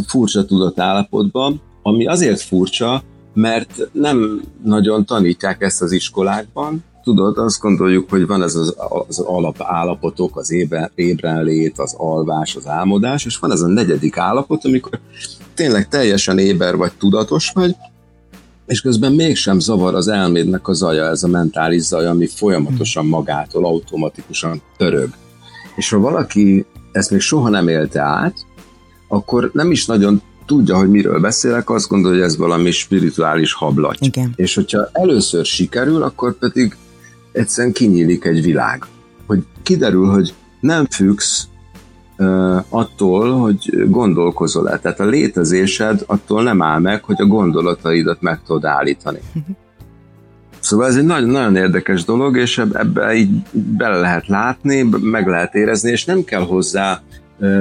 furcsa 0.07 0.45
tudatállapotba, 0.45 1.55
ami 1.83 2.07
azért 2.07 2.41
furcsa, 2.41 3.03
mert 3.35 3.89
nem 3.93 4.43
nagyon 4.65 5.05
tanítják 5.05 5.63
ezt 5.63 5.83
az 5.83 5.93
iskolákban. 5.93 6.85
Tudod, 7.03 7.39
azt 7.39 7.61
gondoljuk, 7.61 8.11
hogy 8.11 8.27
van 8.27 8.43
ez 8.43 8.55
az, 8.55 8.75
az 9.09 9.19
alapállapotok, 9.19 10.37
az 10.37 10.55
ébrenlét, 10.95 11.79
az 11.79 11.95
alvás, 11.97 12.57
az 12.57 12.67
álmodás, 12.67 13.25
és 13.25 13.39
van 13.39 13.53
ez 13.53 13.61
a 13.61 13.67
negyedik 13.67 14.17
állapot, 14.17 14.65
amikor 14.65 14.99
tényleg 15.55 15.89
teljesen 15.89 16.39
éber 16.39 16.77
vagy, 16.77 16.93
tudatos 16.99 17.51
vagy, 17.55 17.77
és 18.67 18.81
közben 18.81 19.13
mégsem 19.13 19.59
zavar 19.59 19.95
az 19.95 20.09
elmédnek 20.09 20.69
a 20.69 20.73
zaja, 20.73 21.05
ez 21.05 21.23
a 21.23 21.29
mentális 21.29 21.83
zaja, 21.83 22.11
ami 22.11 22.27
folyamatosan 22.27 23.07
magától, 23.07 23.65
automatikusan 23.65 24.63
törög. 24.77 25.09
És 25.75 25.91
ha 25.91 25.99
valaki 25.99 26.67
ezt 26.93 27.11
még 27.11 27.21
soha 27.21 27.49
nem 27.49 27.69
élte 27.69 28.01
át, 28.01 28.35
akkor 29.09 29.51
nem 29.53 29.71
is 29.71 29.87
nagyon 29.87 30.23
tudja, 30.47 30.77
hogy 30.77 30.91
miről 30.91 31.21
beszélek, 31.21 31.71
azt 31.71 31.89
gondolja, 31.89 32.19
hogy 32.19 32.27
ez 32.27 32.37
valami 32.37 32.71
spirituális 32.71 33.53
hablaty. 33.53 33.97
Igen. 34.01 34.33
És 34.37 34.55
hogyha 34.55 34.89
először 34.93 35.45
sikerül, 35.45 36.03
akkor 36.03 36.39
pedig 36.39 36.77
egyszerűen 37.33 37.73
kinyílik 37.73 38.25
egy 38.25 38.43
világ. 38.43 38.87
Hogy 39.27 39.45
kiderül, 39.63 40.07
hogy 40.07 40.35
nem 40.61 40.87
függsz 40.87 41.49
uh, 42.19 42.65
attól, 42.69 43.39
hogy 43.39 43.89
gondolkozol-e. 43.89 44.79
Tehát 44.79 45.01
a 45.01 45.05
létezésed 45.05 46.03
attól 46.07 46.43
nem 46.43 46.63
áll 46.63 46.79
meg, 46.79 47.05
hogy 47.05 47.21
a 47.21 47.27
gondolataidat 47.27 48.21
meg 48.21 48.43
tudod 48.47 48.65
állítani. 48.65 49.19
Szóval 50.63 50.87
ez 50.87 50.97
egy 50.97 51.05
nagyon, 51.05 51.29
nagyon 51.29 51.57
érdekes 51.57 52.05
dolog, 52.05 52.37
és 52.37 52.59
ebbe 52.59 53.15
így 53.15 53.31
bele 53.53 53.99
lehet 53.99 54.27
látni, 54.27 54.83
meg 55.01 55.27
lehet 55.27 55.55
érezni, 55.55 55.91
és 55.91 56.05
nem 56.05 56.25
kell 56.25 56.43
hozzá 56.43 57.03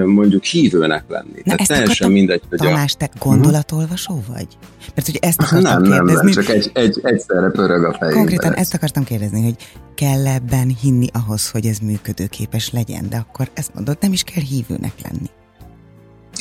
mondjuk 0.06 0.44
hívőnek 0.44 1.04
lenni. 1.08 1.32
Na, 1.36 1.42
Tehát 1.44 1.68
teljesen 1.68 1.84
akartam, 1.84 2.12
mindegy, 2.12 2.42
hogy 2.50 2.58
Tamás, 2.58 2.94
a... 2.94 2.98
te 2.98 3.10
gondolatolvasó 3.20 4.24
vagy? 4.28 4.48
Mert 4.96 5.08
hogy 5.08 5.18
ezt 5.22 5.42
akartam 5.42 5.82
nem, 5.82 5.92
kérdezni. 5.92 6.14
Nem, 6.14 6.24
nem, 6.24 6.32
csak 6.32 6.50
egy, 6.50 6.72
egy, 6.74 7.00
egyszerre 7.04 7.50
pörög 7.50 7.84
a 7.84 7.92
fejemben. 7.92 8.18
Konkrétan 8.18 8.54
ezt 8.54 8.74
akartam 8.74 9.04
kérdezni, 9.04 9.44
hogy 9.44 9.56
kell 9.96 10.28
ebben 10.28 10.76
hinni 10.82 11.08
ahhoz, 11.14 11.50
hogy 11.50 11.66
ez 11.66 11.78
működőképes 11.78 12.72
legyen, 12.72 13.06
de 13.10 13.18
akkor 13.18 13.50
ezt 13.54 13.74
mondod, 13.74 13.98
nem 14.02 14.14
is 14.14 14.24
kell 14.24 14.44
hívőnek 14.44 14.94
lenni. 15.04 15.30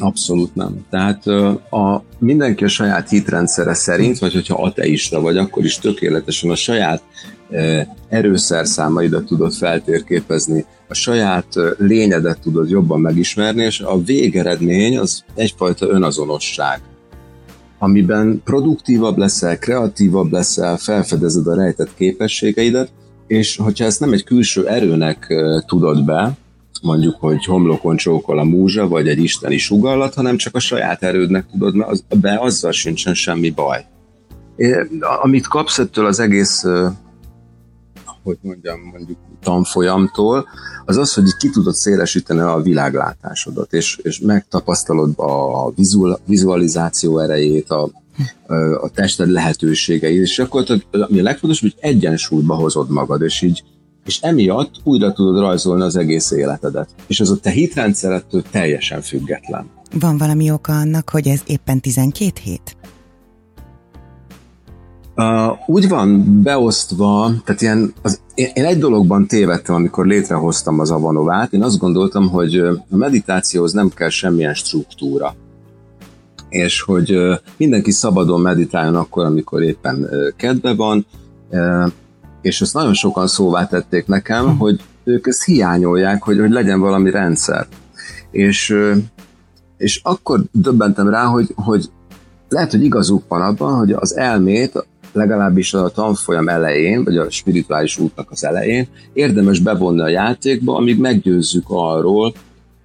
Abszolút 0.01 0.55
nem. 0.55 0.87
Tehát 0.91 1.27
a, 1.71 2.05
mindenki 2.19 2.65
a 2.65 2.69
saját 2.69 3.09
hitrendszere 3.09 3.75
szerint, 3.75 4.19
vagy 4.19 4.33
hogyha 4.33 4.63
ateista 4.63 5.21
vagy, 5.21 5.37
akkor 5.37 5.65
is 5.65 5.79
tökéletesen 5.79 6.51
a 6.51 6.55
saját 6.55 7.03
erőszerszámaidat 8.09 9.25
tudod 9.25 9.53
feltérképezni, 9.53 10.65
a 10.89 10.95
saját 10.95 11.47
lényedet 11.79 12.41
tudod 12.41 12.71
jobban 12.71 13.01
megismerni, 13.01 13.63
és 13.63 13.81
a 13.81 14.03
végeredmény 14.03 14.99
az 14.99 15.25
egyfajta 15.35 15.89
önazonosság, 15.89 16.81
amiben 17.79 18.41
produktívabb 18.45 19.17
leszel, 19.17 19.59
kreatívabb 19.59 20.33
leszel, 20.33 20.77
felfedezed 20.77 21.47
a 21.47 21.55
rejtett 21.55 21.95
képességeidet, 21.95 22.91
és 23.27 23.57
hogyha 23.57 23.85
ezt 23.85 24.01
nem 24.01 24.13
egy 24.13 24.25
külső 24.25 24.69
erőnek 24.69 25.35
tudod 25.67 26.05
be, 26.05 26.37
mondjuk, 26.83 27.17
hogy 27.21 27.45
homlokon 27.45 27.97
csókol 27.97 28.39
a 28.39 28.45
múzsa, 28.45 28.89
vagy 28.89 29.09
egy 29.09 29.23
isteni 29.23 29.59
sugallat, 29.59 30.15
hanem 30.15 30.37
csak 30.37 30.55
a 30.55 30.61
saját 30.61 31.03
erődnek 31.03 31.47
tudod 31.51 32.05
be, 32.21 32.39
azzal 32.41 32.73
sincsen 32.73 33.15
semmi 33.15 33.51
baj. 33.51 33.85
É, 34.57 34.77
amit 35.23 35.47
kapsz 35.47 35.79
ettől 35.79 36.07
az 36.07 36.21
egész, 36.21 36.65
hogy 38.23 38.39
mondjam, 38.41 38.81
mondjuk 38.81 39.19
tanfolyamtól, 39.43 40.49
az 40.85 40.97
az, 40.97 41.15
hogy 41.15 41.37
ki 41.37 41.51
tudod 41.51 41.75
szélesíteni 41.75 42.41
a 42.41 42.61
világlátásodat, 42.63 43.73
és, 43.73 43.99
és 44.03 44.19
megtapasztalod 44.19 45.13
a 45.17 45.73
vizualizáció 46.25 47.19
erejét, 47.19 47.71
a, 47.71 47.91
a 48.81 48.89
tested 48.89 49.29
lehetőségeit, 49.29 50.23
és 50.23 50.39
akkor 50.39 50.65
ami 50.91 51.21
a 51.21 51.23
legfontosabb, 51.23 51.71
hogy 51.71 51.91
egyensúlyba 51.91 52.55
hozod 52.55 52.91
magad, 52.91 53.23
és 53.23 53.43
így 53.43 53.63
és 54.05 54.21
emiatt 54.21 54.71
újra 54.85 55.13
tudod 55.13 55.41
rajzolni 55.41 55.83
az 55.83 55.97
egész 55.97 56.31
életedet. 56.31 56.89
És 57.07 57.21
az 57.21 57.31
a 57.31 57.37
te 57.37 57.51
hitrendszerettől 57.51 58.43
teljesen 58.51 59.01
független. 59.01 59.71
Van 60.01 60.19
valami 60.19 60.51
oka 60.51 60.73
annak, 60.73 61.11
hogy 61.11 61.29
ez 61.29 61.41
éppen 61.47 61.81
12 61.81 62.31
hét? 62.43 62.77
Uh, 65.17 65.59
úgy 65.67 65.89
van 65.89 66.41
beosztva, 66.43 67.31
tehát 67.45 67.61
ilyen, 67.61 67.93
az, 68.03 68.21
én, 68.35 68.49
én 68.55 68.65
egy 68.65 68.79
dologban 68.79 69.27
tévedtem, 69.27 69.75
amikor 69.75 70.07
létrehoztam 70.07 70.81
az 70.81 70.91
Avanovát, 70.91 71.53
én 71.53 71.63
azt 71.63 71.79
gondoltam, 71.79 72.29
hogy 72.29 72.57
a 72.91 72.97
meditációhoz 72.97 73.73
nem 73.73 73.89
kell 73.89 74.09
semmilyen 74.09 74.55
struktúra 74.55 75.35
és 76.51 76.81
hogy 76.81 77.17
mindenki 77.57 77.91
szabadon 77.91 78.41
meditáljon 78.41 78.97
akkor, 78.97 79.25
amikor 79.25 79.63
éppen 79.63 80.09
kedve 80.37 80.75
van, 80.75 81.07
és 82.43 82.61
ezt 82.61 82.75
nagyon 82.75 82.95
sokan 82.95 83.27
szóvá 83.27 83.67
tették 83.67 84.07
nekem, 84.07 84.45
hm. 84.45 84.57
hogy 84.57 84.81
ők 85.05 85.27
ezt 85.27 85.45
hiányolják, 85.45 86.23
hogy, 86.23 86.39
hogy 86.39 86.51
legyen 86.51 86.81
valami 86.81 87.11
rendszer. 87.11 87.67
És, 88.31 88.77
és 89.77 90.01
akkor 90.03 90.41
döbbentem 90.53 91.09
rá, 91.09 91.25
hogy, 91.25 91.53
hogy 91.55 91.91
lehet, 92.49 92.71
hogy 92.71 92.85
igazuk 92.85 93.25
van 93.29 93.43
abban, 93.43 93.75
hogy 93.75 93.93
az 93.93 94.17
elmét 94.17 94.87
legalábbis 95.13 95.75
a 95.75 95.89
tanfolyam 95.89 96.49
elején, 96.49 97.05
vagy 97.05 97.17
a 97.17 97.31
spirituális 97.31 97.99
útnak 97.99 98.31
az 98.31 98.45
elején 98.45 98.89
érdemes 99.13 99.61
bevonni 99.61 100.01
a 100.01 100.09
játékba, 100.09 100.77
amíg 100.77 100.99
meggyőzzük 100.99 101.65
arról, 101.67 102.35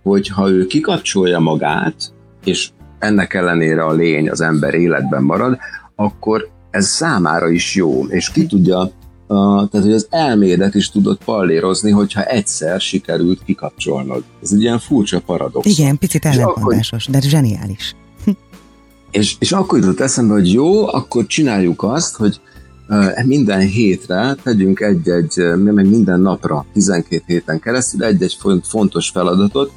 hogy 0.03 0.27
ha 0.27 0.50
ő 0.50 0.65
kikapcsolja 0.65 1.39
magát, 1.39 1.95
és 2.43 2.69
ennek 3.00 3.33
ellenére 3.33 3.83
a 3.83 3.93
lény 3.93 4.29
az 4.29 4.41
ember 4.41 4.74
életben 4.74 5.24
marad, 5.24 5.57
akkor 5.95 6.50
ez 6.71 6.88
számára 6.88 7.50
is 7.50 7.75
jó, 7.75 8.05
és 8.07 8.31
ki 8.31 8.45
tudja 8.45 8.91
Uh, 9.27 9.70
tehát, 9.70 9.86
hogy 9.86 9.94
az 9.94 10.08
elmédet 10.10 10.75
is 10.75 10.89
tudod 10.89 11.17
pallérozni, 11.25 11.91
hogyha 11.91 12.24
egyszer 12.24 12.82
sikerült 12.82 13.44
kikapcsolnod. 13.44 14.24
Ez 14.44 14.51
egy 14.51 14.62
ilyen 14.62 14.79
furcsa 14.79 15.22
paradox. 15.25 15.65
Igen, 15.65 15.98
picit 15.98 16.25
ellentmondásos, 16.25 17.05
de 17.05 17.22
zseniális. 17.22 17.96
és, 19.12 19.36
és 19.39 19.51
akkor 19.51 19.79
jutott 19.79 20.00
eszembe, 20.00 20.34
hogy 20.34 20.53
jó, 20.53 20.88
akkor 20.88 21.25
csináljuk 21.25 21.84
azt, 21.84 22.15
hogy 22.15 22.39
minden 23.25 23.60
hétre 23.60 24.36
tegyünk 24.44 24.79
egy-egy, 24.79 25.55
meg 25.55 25.89
minden 25.89 26.20
napra, 26.20 26.65
12 26.74 27.24
héten 27.25 27.60
keresztül 27.60 28.03
egy-egy 28.03 28.38
fontos 28.63 29.10
feladatot, 29.10 29.72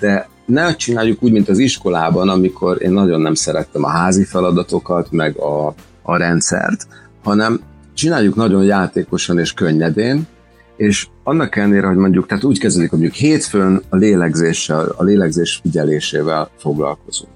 de 0.00 0.28
ne 0.46 0.76
csináljuk 0.76 1.22
úgy, 1.22 1.32
mint 1.32 1.48
az 1.48 1.58
iskolában, 1.58 2.28
amikor 2.28 2.82
én 2.82 2.92
nagyon 2.92 3.20
nem 3.20 3.34
szerettem 3.34 3.84
a 3.84 3.88
házi 3.88 4.24
feladatokat, 4.24 5.10
meg 5.10 5.36
a, 5.36 5.74
a 6.02 6.16
rendszert, 6.16 6.86
hanem 7.22 7.60
csináljuk 7.94 8.34
nagyon 8.34 8.64
játékosan 8.64 9.38
és 9.38 9.52
könnyedén, 9.52 10.26
és 10.76 11.06
annak 11.24 11.56
ellenére, 11.56 11.86
hogy 11.86 11.96
mondjuk, 11.96 12.26
tehát 12.26 12.44
úgy 12.44 12.58
kezdődik, 12.58 12.90
hogy 12.90 12.98
mondjuk 12.98 13.20
hétfőn 13.20 13.82
a 13.88 13.96
lélegzéssel, 13.96 14.94
a 14.96 15.02
lélegzés 15.02 15.60
figyelésével 15.62 16.50
foglalkozunk. 16.58 17.32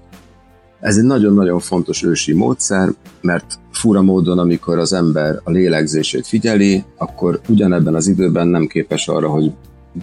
Ez 0.80 0.96
egy 0.96 1.04
nagyon-nagyon 1.04 1.58
fontos 1.58 2.02
ősi 2.02 2.32
módszer, 2.32 2.88
mert 3.20 3.58
fura 3.72 4.02
módon, 4.02 4.38
amikor 4.38 4.78
az 4.78 4.92
ember 4.92 5.40
a 5.44 5.50
lélegzését 5.50 6.26
figyeli, 6.26 6.84
akkor 6.96 7.40
ugyanebben 7.48 7.94
az 7.94 8.06
időben 8.06 8.48
nem 8.48 8.66
képes 8.66 9.08
arra, 9.08 9.28
hogy 9.28 9.52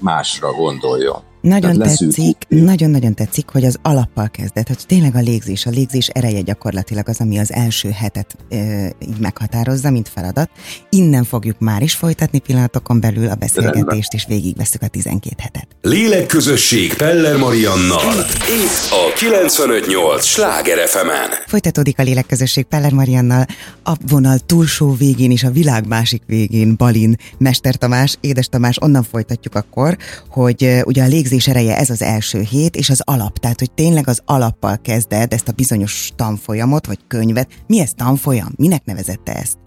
másra 0.02 0.52
gondoljon. 0.52 1.18
Nagyon 1.46 1.78
tetszik, 1.78 2.38
nagyon-nagyon 2.48 3.14
tetszik, 3.14 3.50
hogy 3.50 3.66
az 3.66 3.78
alappal 3.82 4.30
kezdett, 4.30 4.68
hogy 4.68 4.78
tényleg 4.88 5.16
a 5.16 5.20
légzés, 5.20 5.66
a 5.66 5.70
légzés 5.70 6.08
ereje 6.08 6.42
gyakorlatilag 6.42 7.10
az, 7.10 7.20
ami 7.20 7.40
az 7.40 7.54
első 7.54 7.90
hetet 7.90 8.36
e, 8.50 8.56
így 8.86 9.20
meghatározza, 9.20 9.92
mint 9.92 10.10
feladat. 10.10 10.50
Innen 10.90 11.24
fogjuk 11.24 11.60
már 11.60 11.82
is 11.82 11.94
folytatni 11.94 12.40
pillanatokon 12.40 13.00
belül 13.00 13.30
a 13.30 13.36
beszélgetést, 13.36 14.14
és 14.14 14.26
végigveszük 14.28 14.82
a 14.82 14.88
12 14.88 15.36
hetet. 15.38 15.68
Lélekközösség 15.82 16.94
Peller 16.94 17.38
Mariannal. 17.38 18.26
Itt 18.64 18.92
a 18.92 19.14
958 19.16 20.26
Sláger 20.26 20.88
fm 20.88 21.08
Folytatódik 21.48 22.00
a 22.00 22.04
lélekközösség 22.04 22.66
Peller 22.66 22.94
Mariannal, 22.94 23.46
a 23.84 23.94
vonal 24.10 24.38
túlsó 24.46 24.94
végén 24.94 25.32
és 25.32 25.44
a 25.44 25.52
világ 25.52 25.88
másik 25.88 26.22
végén 26.26 26.76
Balin, 26.78 27.16
Mester 27.38 27.76
Tamás, 27.76 28.18
Édes 28.22 28.48
Tamás, 28.48 28.82
onnan 28.82 29.04
folytatjuk 29.04 29.56
akkor, 29.56 29.98
hogy 30.30 30.82
ugye 30.86 31.04
a 31.04 31.08
légzés 31.08 31.35
képzés 31.36 31.54
ereje 31.56 31.78
ez 31.78 31.90
az 31.90 32.02
első 32.02 32.40
hét, 32.40 32.76
és 32.76 32.90
az 32.90 33.02
alap, 33.06 33.38
tehát 33.38 33.60
hogy 33.60 33.72
tényleg 33.72 34.08
az 34.08 34.22
alappal 34.26 34.80
kezded 34.82 35.34
ezt 35.34 35.48
a 35.48 35.52
bizonyos 35.52 36.12
tanfolyamot, 36.16 36.86
vagy 36.86 36.98
könyvet. 37.08 37.50
Mi 37.68 37.80
ez 37.80 37.94
tanfolyam? 37.94 38.48
Minek 38.56 38.86
nevezette 38.86 39.34
ezt? 39.34 39.58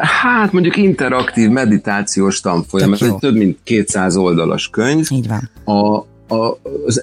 Hát 0.00 0.52
mondjuk 0.52 0.76
interaktív 0.76 1.48
meditációs 1.50 2.40
tanfolyam, 2.40 2.92
ez 2.92 3.02
egy 3.02 3.16
több 3.16 3.36
mint 3.36 3.58
200 3.64 4.16
oldalas 4.16 4.68
könyv. 4.68 5.06
Így 5.10 5.28
van. 5.28 5.50
A, 5.64 5.96
a, 6.34 6.58
az, 6.86 7.02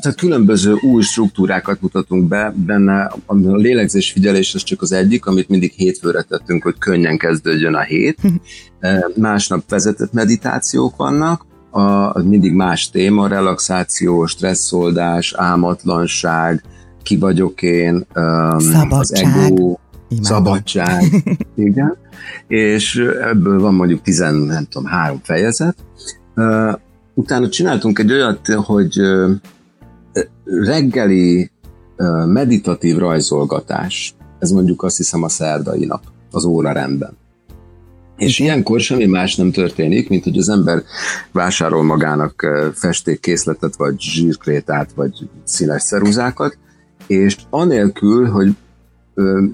tehát 0.00 0.16
különböző 0.16 0.72
új 0.72 1.02
struktúrákat 1.02 1.80
mutatunk 1.80 2.28
be, 2.28 2.54
benne 2.56 3.12
a 3.26 3.34
lélegzés 3.34 4.10
figyelés 4.10 4.54
az 4.54 4.62
csak 4.62 4.82
az 4.82 4.92
egyik, 4.92 5.26
amit 5.26 5.48
mindig 5.48 5.72
hétfőre 5.72 6.22
tettünk, 6.22 6.62
hogy 6.62 6.78
könnyen 6.78 7.18
kezdődjön 7.18 7.74
a 7.74 7.82
hét. 7.82 8.18
Másnap 9.16 9.68
vezetett 9.68 10.12
meditációk 10.12 10.96
vannak, 10.96 11.46
a, 11.70 11.80
az 12.12 12.24
mindig 12.24 12.52
más 12.52 12.90
téma, 12.90 13.28
relaxáció, 13.28 14.26
stresszoldás, 14.26 15.34
álmatlanság, 15.36 16.62
ki 17.02 17.16
vagyok 17.16 17.62
én, 17.62 18.06
um, 18.14 18.92
az 18.92 19.14
ego, 19.14 19.78
Imádom. 20.08 20.22
szabadság, 20.22 21.02
igen, 21.54 21.96
és 22.46 22.96
ebből 23.30 23.60
van 23.60 23.74
mondjuk 23.74 24.02
tizen, 24.02 24.34
nem 24.34 24.64
tudom, 24.64 24.88
három 24.88 25.20
fejezet. 25.22 25.76
Uh, 26.36 26.72
utána 27.14 27.48
csináltunk 27.48 27.98
egy 27.98 28.12
olyat, 28.12 28.46
hogy 28.46 29.00
uh, 29.00 29.30
reggeli 30.44 31.50
uh, 31.96 32.26
meditatív 32.26 32.96
rajzolgatás, 32.96 34.14
ez 34.38 34.50
mondjuk 34.50 34.82
azt 34.82 34.96
hiszem 34.96 35.22
a 35.22 35.28
szerdai 35.28 35.84
nap, 35.84 36.02
az 36.30 36.44
óra 36.44 36.72
rendben. 36.72 37.16
És 38.18 38.38
ilyenkor 38.38 38.80
semmi 38.80 39.06
más 39.06 39.36
nem 39.36 39.50
történik, 39.50 40.08
mint 40.08 40.24
hogy 40.24 40.38
az 40.38 40.48
ember 40.48 40.82
vásárol 41.32 41.82
magának 41.82 42.46
festékkészletet, 42.74 43.76
vagy 43.76 44.00
zsírkrétát, 44.00 44.90
vagy 44.94 45.12
színes 45.44 45.82
szeruzákat, 45.82 46.58
és 47.06 47.36
anélkül, 47.50 48.28
hogy 48.28 48.56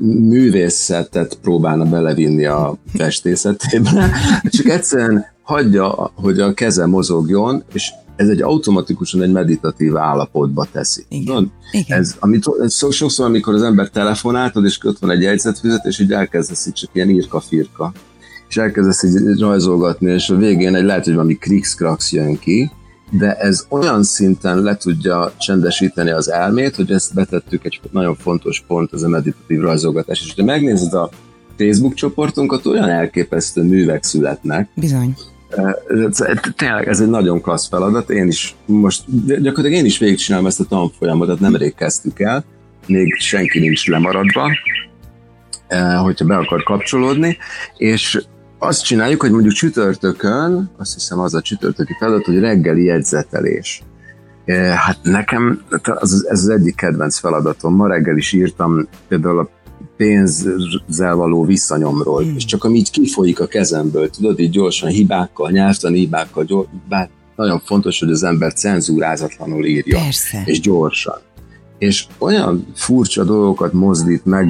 művészetet 0.00 1.38
próbálna 1.42 1.85
belevinni 1.85 2.44
a 2.44 2.76
festészetébe, 2.94 4.11
csak 4.56 4.68
egyszerűen 4.68 5.25
hagyja, 5.42 6.12
hogy 6.14 6.40
a 6.40 6.54
keze 6.54 6.87
mozogjon, 6.87 7.64
és 7.73 7.90
ez 8.16 8.28
egy 8.28 8.42
automatikusan 8.42 9.23
egy 9.23 9.33
meditatív 9.33 9.97
állapotba 9.97 10.66
teszi. 10.73 11.04
Igen. 11.09 11.52
Igen. 11.71 11.99
Ez, 11.99 12.16
amit, 12.18 12.44
sokszor, 12.71 13.26
amikor 13.26 13.54
az 13.54 13.62
ember 13.62 13.88
telefonáltod, 13.88 14.64
és 14.64 14.78
ott 14.85 14.99
van 14.99 15.11
egy 15.11 15.23
jegyzetfüzet, 15.23 15.85
és 15.85 15.99
így 15.99 16.12
elkezdesz 16.12 16.66
így 16.66 16.73
csak 16.73 16.90
ilyen 16.92 17.11
írka-firka, 17.11 17.92
és 18.54 18.61
elkezdesz 18.61 19.02
így 19.02 19.40
rajzolgatni, 19.40 20.12
és 20.12 20.30
a 20.30 20.37
végén 20.37 20.75
egy 20.75 20.84
lehet, 20.84 21.04
hogy 21.04 21.14
valami 21.14 21.34
krix 21.34 21.76
jön 22.11 22.38
ki, 22.38 22.70
de 23.11 23.34
ez 23.34 23.66
olyan 23.68 24.02
szinten 24.02 24.62
le 24.62 24.76
tudja 24.76 25.32
csendesíteni 25.38 26.11
az 26.11 26.30
elmét, 26.30 26.76
hogy 26.76 26.90
ezt 26.90 27.14
betettük 27.14 27.64
egy 27.64 27.80
nagyon 27.90 28.14
fontos 28.14 28.64
pont, 28.66 28.92
az 28.92 29.02
a 29.02 29.08
meditatív 29.08 29.61
rajzolgatás. 29.61 30.23
És 30.26 30.34
ha 30.37 30.44
megnézed 30.44 30.92
a 30.92 31.11
Facebook 31.56 31.94
csoportunkat, 31.94 32.66
olyan 32.66 32.88
elképesztő 32.88 33.62
művek 33.62 34.04
születnek. 34.04 34.68
Bizony. 34.75 35.14
Tényleg 36.56 36.88
ez 36.88 37.00
egy 37.00 37.11
nagyon 37.11 37.40
klassz 37.40 37.68
feladat, 37.68 38.11
én 38.11 38.28
is 38.28 38.54
most, 38.66 39.26
gyakorlatilag 39.26 39.73
én 39.73 39.84
is 39.84 39.99
végigcsinálom 39.99 40.46
ezt 40.46 40.61
a 40.61 40.64
tanfolyamotat, 40.64 41.40
nemrég 41.40 41.75
kezdtük 41.75 42.20
el, 42.20 42.44
még 42.87 43.14
senki 43.14 43.58
nincs 43.58 43.88
lemaradva, 43.88 44.50
hogyha 46.02 46.25
be 46.25 46.37
akar 46.37 46.62
kapcsolódni, 46.62 47.37
és 47.76 48.23
azt 48.66 48.85
csináljuk, 48.85 49.21
hogy 49.21 49.30
mondjuk 49.30 49.52
csütörtökön, 49.52 50.71
azt 50.76 50.94
hiszem 50.94 51.18
az 51.18 51.35
a 51.35 51.40
csütörtöki 51.40 51.92
feladat, 51.99 52.25
hogy 52.25 52.38
reggeli 52.38 52.85
jegyzetelés. 52.85 53.83
Hát 54.76 54.99
nekem 55.02 55.62
az, 55.85 56.26
ez 56.28 56.40
az 56.40 56.49
egyik 56.49 56.75
kedvenc 56.75 57.18
feladatom. 57.18 57.75
Ma 57.75 57.88
reggel 57.88 58.16
is 58.16 58.33
írtam 58.33 58.88
például 59.09 59.38
a 59.38 59.49
pénzzel 59.97 61.14
való 61.14 61.44
visszanyomról, 61.44 62.23
hmm. 62.23 62.35
és 62.37 62.44
csak 62.44 62.64
ami 62.64 62.78
így 62.78 62.90
kifolyik 62.90 63.40
a 63.40 63.47
kezemből, 63.47 64.11
tudod, 64.11 64.38
így 64.38 64.50
gyorsan 64.50 64.88
hibákkal, 64.88 65.50
nyelvtani 65.50 65.99
hibákkal, 65.99 66.44
gyors, 66.44 66.68
bár 66.88 67.11
nagyon 67.37 67.61
fontos, 67.64 67.99
hogy 67.99 68.11
az 68.11 68.23
ember 68.23 68.52
cenzúrázatlanul 68.52 69.64
írja, 69.64 69.99
Persze. 69.99 70.42
és 70.44 70.61
gyorsan. 70.61 71.18
És 71.78 72.06
olyan 72.18 72.66
furcsa 72.74 73.24
dolgokat 73.24 73.72
mozdít 73.72 74.24
meg 74.24 74.48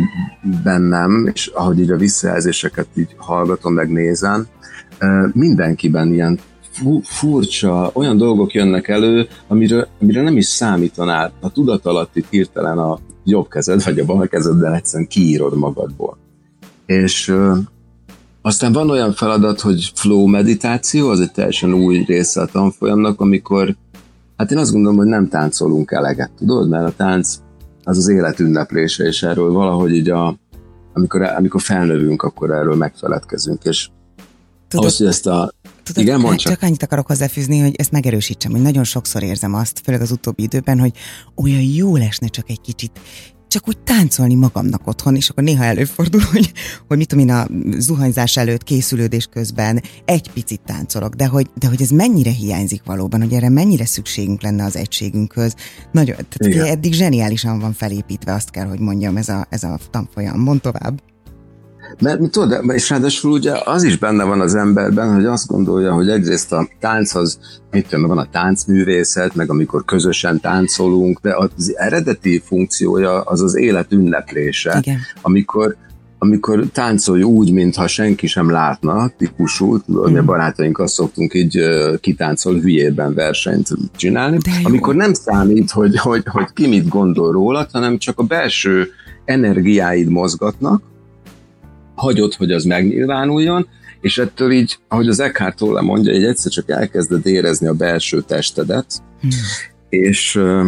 bennem, 0.63 1.31
és 1.35 1.47
ahogy 1.47 1.81
így 1.81 1.91
a 1.91 1.97
visszajelzéseket 1.97 2.87
így 2.97 3.15
hallgatom, 3.17 3.73
meg 3.75 3.91
nézem, 3.91 4.47
mindenkiben 5.33 6.13
ilyen 6.13 6.39
furcsa, 7.03 7.91
olyan 7.93 8.17
dolgok 8.17 8.53
jönnek 8.53 8.89
elő, 8.89 9.29
amire, 9.49 9.89
amire 10.01 10.23
nem 10.23 10.37
is 10.37 10.47
számítanál. 10.47 11.33
A 11.41 11.51
tudat 11.53 11.87
alatt 11.87 12.17
itt 12.17 12.27
hirtelen 12.31 12.79
a 12.79 12.99
jobb 13.25 13.49
kezed, 13.49 13.85
vagy 13.85 13.99
a 13.99 14.05
bal 14.05 14.27
kezeddel 14.27 14.75
egyszerűen 14.75 15.09
kiírod 15.09 15.57
magadból. 15.57 16.17
És 16.87 17.29
ö, 17.29 17.57
aztán 18.43 18.73
van 18.73 18.91
olyan 18.91 19.13
feladat, 19.13 19.61
hogy 19.61 19.93
flow 19.95 20.27
meditáció, 20.27 21.09
az 21.09 21.21
egy 21.21 21.33
teljesen 21.33 21.75
új 21.75 22.05
része 22.07 22.41
a 22.41 22.47
tanfolyamnak, 22.47 23.21
amikor, 23.21 23.77
hát 24.37 24.51
én 24.51 24.59
azt 24.59 24.73
gondolom, 24.73 24.97
hogy 24.97 25.07
nem 25.07 25.29
táncolunk 25.29 25.91
eleget, 25.91 26.31
tudod, 26.37 26.69
mert 26.69 26.87
a 26.87 26.95
tánc 26.97 27.37
az 27.83 27.97
az 27.97 28.09
élet 28.09 28.41
ünneplése, 28.41 29.05
és 29.05 29.23
erről 29.23 29.53
valahogy 29.53 29.95
így 29.95 30.11
a, 30.11 30.39
amikor, 30.93 31.23
amikor 31.23 31.61
felnövünk, 31.61 32.23
akkor 32.23 32.51
erről 32.51 32.77
megfeledkezünk, 32.77 33.65
és 33.65 33.89
Tudod, 34.69 34.85
ahhoz, 34.85 34.99
hogy 34.99 35.07
ezt 35.07 35.27
a 35.27 35.53
Tudod, 35.85 36.03
Igen, 36.03 36.21
csak. 36.21 36.37
csak 36.37 36.63
annyit 36.63 36.83
akarok 36.83 37.07
hozzáfűzni, 37.07 37.59
hogy 37.59 37.75
ezt 37.77 37.91
megerősítsem, 37.91 38.51
hogy 38.51 38.63
nagyon 38.63 38.85
sokszor 38.85 39.23
érzem 39.23 39.55
azt, 39.55 39.81
főleg 39.85 40.01
az 40.01 40.11
utóbbi 40.11 40.43
időben, 40.43 40.79
hogy 40.79 40.93
olyan 41.35 41.61
jó 41.61 41.97
lesne 41.97 42.27
csak 42.27 42.51
egy 42.51 42.61
kicsit 42.61 43.01
csak 43.55 43.69
úgy 43.69 43.79
táncolni 43.79 44.35
magamnak 44.35 44.87
otthon, 44.87 45.17
és 45.17 45.29
akkor 45.29 45.43
néha 45.45 45.65
előfordul, 45.65 46.21
hogy, 46.33 46.53
hogy 46.89 46.97
mit 46.97 47.09
tudom 47.09 47.29
én, 47.29 47.35
a 47.35 47.47
zuhanyzás 47.79 48.37
előtt, 48.37 48.63
készülődés 48.63 49.27
közben 49.27 49.83
egy 50.05 50.31
picit 50.31 50.61
táncolok, 50.67 51.15
de 51.15 51.27
hogy, 51.27 51.51
de 51.59 51.67
hogy 51.67 51.83
ez 51.83 51.91
mennyire 51.91 52.31
hiányzik 52.31 52.83
valóban, 52.85 53.21
hogy 53.21 53.33
erre 53.33 53.49
mennyire 53.49 53.87
szükségünk 53.87 54.43
lenne 54.43 54.65
az 54.65 54.77
egységünkhöz. 54.77 55.55
Nagyon, 55.93 56.17
tehát 56.29 56.69
eddig 56.69 56.93
zseniálisan 56.93 57.59
van 57.59 57.73
felépítve, 57.73 58.33
azt 58.33 58.51
kell, 58.51 58.67
hogy 58.67 58.81
mondjam, 58.81 59.17
ez 59.17 59.29
a, 59.29 59.47
ez 59.49 59.63
a 59.63 59.79
tanfolyam. 59.91 60.41
Mond 60.41 60.61
tovább. 60.61 61.14
Mert 62.01 62.31
tudod, 62.31 62.71
és 62.73 62.91
ráadásul 62.91 63.33
ugye 63.33 63.53
az 63.65 63.83
is 63.83 63.99
benne 63.99 64.25
van 64.25 64.41
az 64.41 64.55
emberben, 64.55 65.15
hogy 65.15 65.25
azt 65.25 65.47
gondolja, 65.47 65.93
hogy 65.93 66.09
egyrészt 66.09 66.53
a 66.53 66.69
tánc 66.81 67.15
az, 67.15 67.39
mit 67.71 67.89
tudom, 67.89 68.07
van 68.09 68.19
a 68.19 68.31
táncművészet, 68.31 69.35
meg 69.35 69.51
amikor 69.51 69.85
közösen 69.85 70.41
táncolunk, 70.41 71.21
de 71.21 71.37
az 71.37 71.73
eredeti 71.77 72.43
funkciója 72.47 73.21
az 73.21 73.43
az 73.43 73.57
élet 73.57 73.93
ünneplése. 73.93 74.79
Igen. 74.83 74.99
Amikor 75.23 75.77
amikor 76.19 76.65
táncolj 76.73 77.23
úgy, 77.23 77.53
mintha 77.53 77.87
senki 77.87 78.27
sem 78.27 78.51
látna, 78.51 79.11
típusú, 79.17 79.79
tudod, 79.79 80.11
mm. 80.11 80.17
a 80.17 80.23
barátaink 80.23 80.79
azt 80.79 80.95
szoktunk 80.95 81.35
így 81.35 81.59
kitáncol 82.01 82.61
hülyében 82.61 83.15
versenyt 83.15 83.69
csinálni, 83.97 84.39
amikor 84.63 84.95
nem 84.95 85.13
számít, 85.13 85.71
hogy, 85.71 85.99
hogy, 85.99 86.23
hogy 86.27 86.53
ki 86.55 86.67
mit 86.67 86.89
gondol 86.89 87.33
rólad, 87.33 87.69
hanem 87.73 87.99
csak 87.99 88.19
a 88.19 88.23
belső 88.23 88.89
energiáid 89.25 90.09
mozgatnak, 90.09 90.83
hagyod, 91.95 92.35
hogy 92.35 92.53
az 92.53 92.65
megnyilvánuljon, 92.65 93.69
és 94.01 94.19
ettől 94.19 94.53
így, 94.53 94.79
ahogy 94.89 95.09
az 95.09 95.21
Eckhart 95.21 95.57
Tolle 95.57 95.81
mondja, 95.81 96.13
egy 96.13 96.25
egyszer 96.25 96.53
csak 96.53 96.71
elkezded 96.71 97.27
érezni 97.27 97.67
a 97.67 97.73
belső 97.73 98.21
testedet, 98.21 98.87
hmm. 99.21 99.31
és 99.89 100.35
ö, 100.35 100.67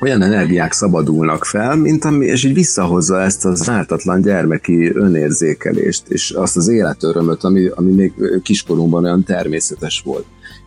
olyan 0.00 0.22
energiák 0.22 0.72
szabadulnak 0.72 1.44
fel, 1.44 1.76
mint 1.76 2.04
ami, 2.04 2.26
és 2.26 2.44
így 2.44 2.54
visszahozza 2.54 3.20
ezt 3.20 3.44
az 3.44 3.68
ártatlan 3.68 4.20
gyermeki 4.20 4.90
önérzékelést, 4.94 6.08
és 6.08 6.30
azt 6.30 6.56
az 6.56 6.68
életörömöt, 6.68 7.44
ami, 7.44 7.66
ami 7.66 7.92
még 7.92 8.12
kiskorunkban 8.42 9.04
olyan 9.04 9.24
természetes 9.24 10.02
volt. 10.04 10.24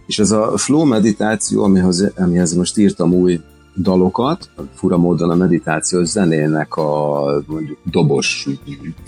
És 0.07 0.19
ez 0.19 0.31
a 0.31 0.57
flow 0.57 0.85
meditáció, 0.85 1.63
amihez, 1.63 2.11
amihez 2.15 2.53
most 2.53 2.77
írtam 2.77 3.13
új 3.13 3.39
dalokat, 3.75 4.49
fura 4.73 4.97
módon 4.97 5.29
a 5.29 5.35
meditációs 5.35 6.07
zenének 6.07 6.75
a 6.75 7.21
mondjuk 7.47 7.77
dobos 7.83 8.47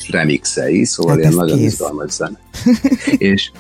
remixei, 0.09 0.85
szóval 0.85 1.11
hát 1.11 1.21
ilyen 1.21 1.33
nagyon 1.33 1.57
kész. 1.57 1.71
izgalmas 1.71 2.11
zene. 2.11 2.39
és, 3.31 3.51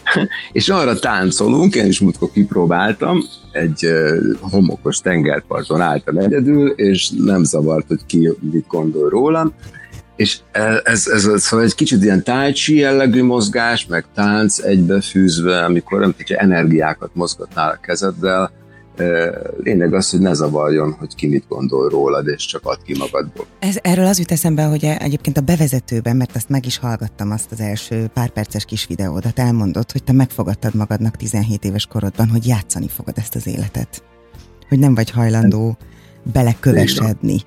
és 0.51 0.69
arra 0.69 0.99
táncolunk, 0.99 1.75
én 1.75 1.85
is 1.85 1.99
múltkor 1.99 2.31
kipróbáltam, 2.31 3.23
egy 3.51 3.87
homokos 4.39 4.97
tengerparton 4.99 5.81
álltam 5.81 6.17
egyedül, 6.17 6.69
és 6.69 7.09
nem 7.09 7.43
zavart, 7.43 7.87
hogy 7.87 8.05
ki 8.05 8.31
mit 8.51 8.67
gondol 8.67 9.09
rólam, 9.09 9.53
és 10.15 10.39
ez, 10.83 11.07
ez, 11.07 11.25
ez 11.25 11.43
szóval 11.43 11.65
egy 11.65 11.75
kicsit 11.75 12.03
ilyen 12.03 12.23
tájcsi 12.23 12.75
jellegű 12.75 13.23
mozgás, 13.23 13.85
meg 13.85 14.05
tánc 14.13 14.57
egybefűzve, 14.59 15.63
amikor 15.63 15.99
nem 15.99 16.13
tudja, 16.17 16.37
energiákat 16.37 17.09
mozgatnál 17.13 17.69
a 17.69 17.79
kezeddel, 17.81 18.51
Lényeg 19.63 19.93
az, 19.93 20.09
hogy 20.09 20.19
ne 20.19 20.33
zavarjon, 20.33 20.91
hogy 20.91 21.15
ki 21.15 21.27
mit 21.27 21.47
gondol 21.47 21.89
rólad, 21.89 22.27
és 22.27 22.45
csak 22.45 22.65
add 22.65 22.77
ki 22.85 22.97
magadból. 22.97 23.45
Ez, 23.59 23.77
erről 23.81 24.05
az 24.05 24.19
jut 24.19 24.31
eszembe, 24.31 24.63
hogy 24.63 24.83
egyébként 24.83 25.37
a 25.37 25.41
bevezetőben, 25.41 26.15
mert 26.15 26.35
azt 26.35 26.49
meg 26.49 26.65
is 26.65 26.77
hallgattam 26.77 27.31
azt 27.31 27.51
az 27.51 27.59
első 27.59 28.09
pár 28.13 28.29
perces 28.29 28.65
kis 28.65 28.85
videódat, 28.87 29.39
elmondott, 29.39 29.91
hogy 29.91 30.03
te 30.03 30.11
megfogadtad 30.11 30.75
magadnak 30.75 31.15
17 31.15 31.65
éves 31.65 31.85
korodban, 31.85 32.29
hogy 32.29 32.47
játszani 32.47 32.87
fogod 32.87 33.17
ezt 33.17 33.35
az 33.35 33.47
életet. 33.47 34.03
Hogy 34.69 34.79
nem 34.79 34.95
vagy 34.95 35.09
hajlandó 35.09 35.77
belekövesedni. 36.33 37.37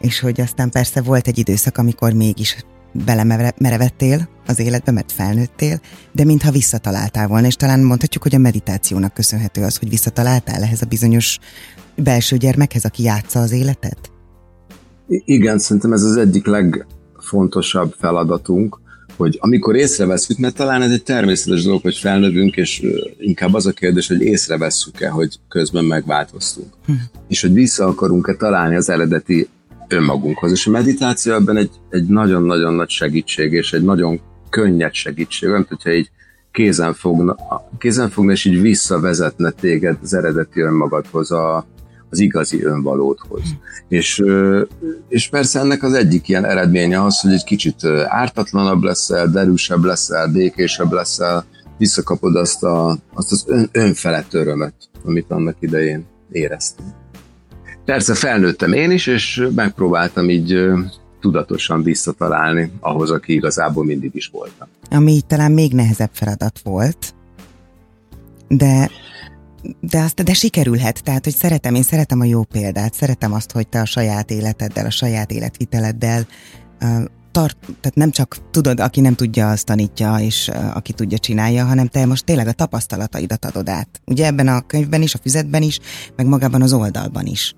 És 0.00 0.20
hogy 0.20 0.40
aztán 0.40 0.70
persze 0.70 1.02
volt 1.02 1.26
egy 1.26 1.38
időszak, 1.38 1.78
amikor 1.78 2.12
mégis 2.12 2.64
belemerevettél 3.04 4.28
az 4.46 4.58
életbe, 4.58 4.90
mert 4.90 5.12
felnőttél, 5.12 5.80
de 6.12 6.24
mintha 6.24 6.50
visszataláltál 6.50 7.26
volna, 7.26 7.46
és 7.46 7.54
talán 7.54 7.80
mondhatjuk, 7.80 8.22
hogy 8.22 8.34
a 8.34 8.38
meditációnak 8.38 9.14
köszönhető 9.14 9.62
az, 9.62 9.76
hogy 9.76 9.88
visszataláltál 9.88 10.62
ehhez 10.62 10.82
a 10.82 10.86
bizonyos 10.86 11.38
belső 11.96 12.36
gyermekhez, 12.36 12.84
aki 12.84 13.02
játsza 13.02 13.40
az 13.40 13.52
életet? 13.52 14.10
Igen, 15.06 15.58
szerintem 15.58 15.92
ez 15.92 16.02
az 16.02 16.16
egyik 16.16 16.46
legfontosabb 16.46 17.94
feladatunk, 17.98 18.82
hogy 19.16 19.38
amikor 19.40 19.76
észreveszünk, 19.76 20.38
mert 20.38 20.54
talán 20.54 20.82
ez 20.82 20.90
egy 20.90 21.02
természetes 21.02 21.62
dolog, 21.62 21.82
hogy 21.82 21.96
felnövünk, 21.96 22.56
és 22.56 22.82
inkább 23.18 23.54
az 23.54 23.66
a 23.66 23.72
kérdés, 23.72 24.08
hogy 24.08 24.22
észrevesszük-e, 24.22 25.08
hogy 25.08 25.38
közben 25.48 25.84
megváltoztunk. 25.84 26.68
Hm. 26.86 26.92
És 27.28 27.40
hogy 27.40 27.52
vissza 27.52 27.86
akarunk-e 27.86 28.34
találni 28.34 28.74
az 28.74 28.88
eredeti 28.88 29.48
önmagunkhoz. 29.94 30.50
És 30.50 30.66
a 30.66 30.70
meditáció 30.70 31.32
ebben 31.32 31.56
egy, 31.56 31.70
egy 31.90 32.06
nagyon-nagyon 32.06 32.74
nagy 32.74 32.90
segítség, 32.90 33.52
és 33.52 33.72
egy 33.72 33.82
nagyon 33.82 34.20
könnyed 34.50 34.92
segítség, 34.92 35.48
nem 35.48 35.66
hogyha 35.68 35.92
így 35.92 36.10
kézen 36.52 36.94
fogna, 36.94 37.36
kézen 37.78 38.10
fogna, 38.10 38.32
és 38.32 38.44
így 38.44 38.60
visszavezetne 38.60 39.50
téged 39.50 39.98
az 40.02 40.14
eredeti 40.14 40.60
önmagadhoz, 40.60 41.30
a, 41.30 41.66
az 42.10 42.18
igazi 42.18 42.64
önvalódhoz. 42.64 43.42
Mm. 43.42 43.56
És, 43.88 44.22
és 45.08 45.28
persze 45.28 45.60
ennek 45.60 45.82
az 45.82 45.92
egyik 45.92 46.28
ilyen 46.28 46.44
eredménye 46.44 47.02
az, 47.02 47.20
hogy 47.20 47.32
egy 47.32 47.44
kicsit 47.44 47.84
ártatlanabb 48.06 48.82
leszel, 48.82 49.28
derűsebb 49.28 49.84
leszel, 49.84 50.28
békésebb 50.28 50.92
leszel, 50.92 51.44
visszakapod 51.78 52.36
azt, 52.36 52.62
a, 52.62 52.98
azt 53.14 53.32
az 53.32 53.44
ön, 53.46 53.68
önfelett 53.72 54.34
örömet, 54.34 54.74
amit 55.04 55.30
annak 55.30 55.56
idején 55.60 56.06
éreztem. 56.30 57.03
Persze 57.84 58.14
felnőttem 58.14 58.72
én 58.72 58.90
is, 58.90 59.06
és 59.06 59.48
megpróbáltam 59.54 60.30
így 60.30 60.60
tudatosan 61.20 61.82
visszatalálni 61.82 62.72
ahhoz, 62.80 63.10
aki 63.10 63.32
igazából 63.32 63.84
mindig 63.84 64.10
is 64.14 64.28
voltam. 64.32 64.68
Ami 64.90 65.20
talán 65.26 65.52
még 65.52 65.72
nehezebb 65.72 66.10
feladat 66.12 66.60
volt, 66.62 67.14
de 68.48 68.90
de, 69.80 69.98
azt, 69.98 70.22
de 70.22 70.32
sikerülhet, 70.32 71.02
tehát, 71.02 71.24
hogy 71.24 71.34
szeretem, 71.34 71.74
én 71.74 71.82
szeretem 71.82 72.20
a 72.20 72.24
jó 72.24 72.44
példát, 72.44 72.94
szeretem 72.94 73.32
azt, 73.32 73.52
hogy 73.52 73.68
te 73.68 73.80
a 73.80 73.84
saját 73.84 74.30
életeddel, 74.30 74.86
a 74.86 74.90
saját 74.90 75.30
életviteleddel 75.30 76.26
tart, 77.30 77.56
tehát 77.60 77.94
nem 77.94 78.10
csak 78.10 78.36
tudod, 78.50 78.80
aki 78.80 79.00
nem 79.00 79.14
tudja, 79.14 79.50
azt 79.50 79.66
tanítja, 79.66 80.16
és 80.20 80.50
aki 80.74 80.92
tudja, 80.92 81.18
csinálja, 81.18 81.64
hanem 81.64 81.86
te 81.86 82.06
most 82.06 82.24
tényleg 82.24 82.46
a 82.46 82.52
tapasztalataidat 82.52 83.44
adod 83.44 83.68
át. 83.68 84.00
Ugye 84.06 84.26
ebben 84.26 84.48
a 84.48 84.60
könyvben 84.60 85.02
is, 85.02 85.14
a 85.14 85.18
füzetben 85.18 85.62
is, 85.62 85.78
meg 86.16 86.26
magában 86.26 86.62
az 86.62 86.72
oldalban 86.72 87.26
is. 87.26 87.54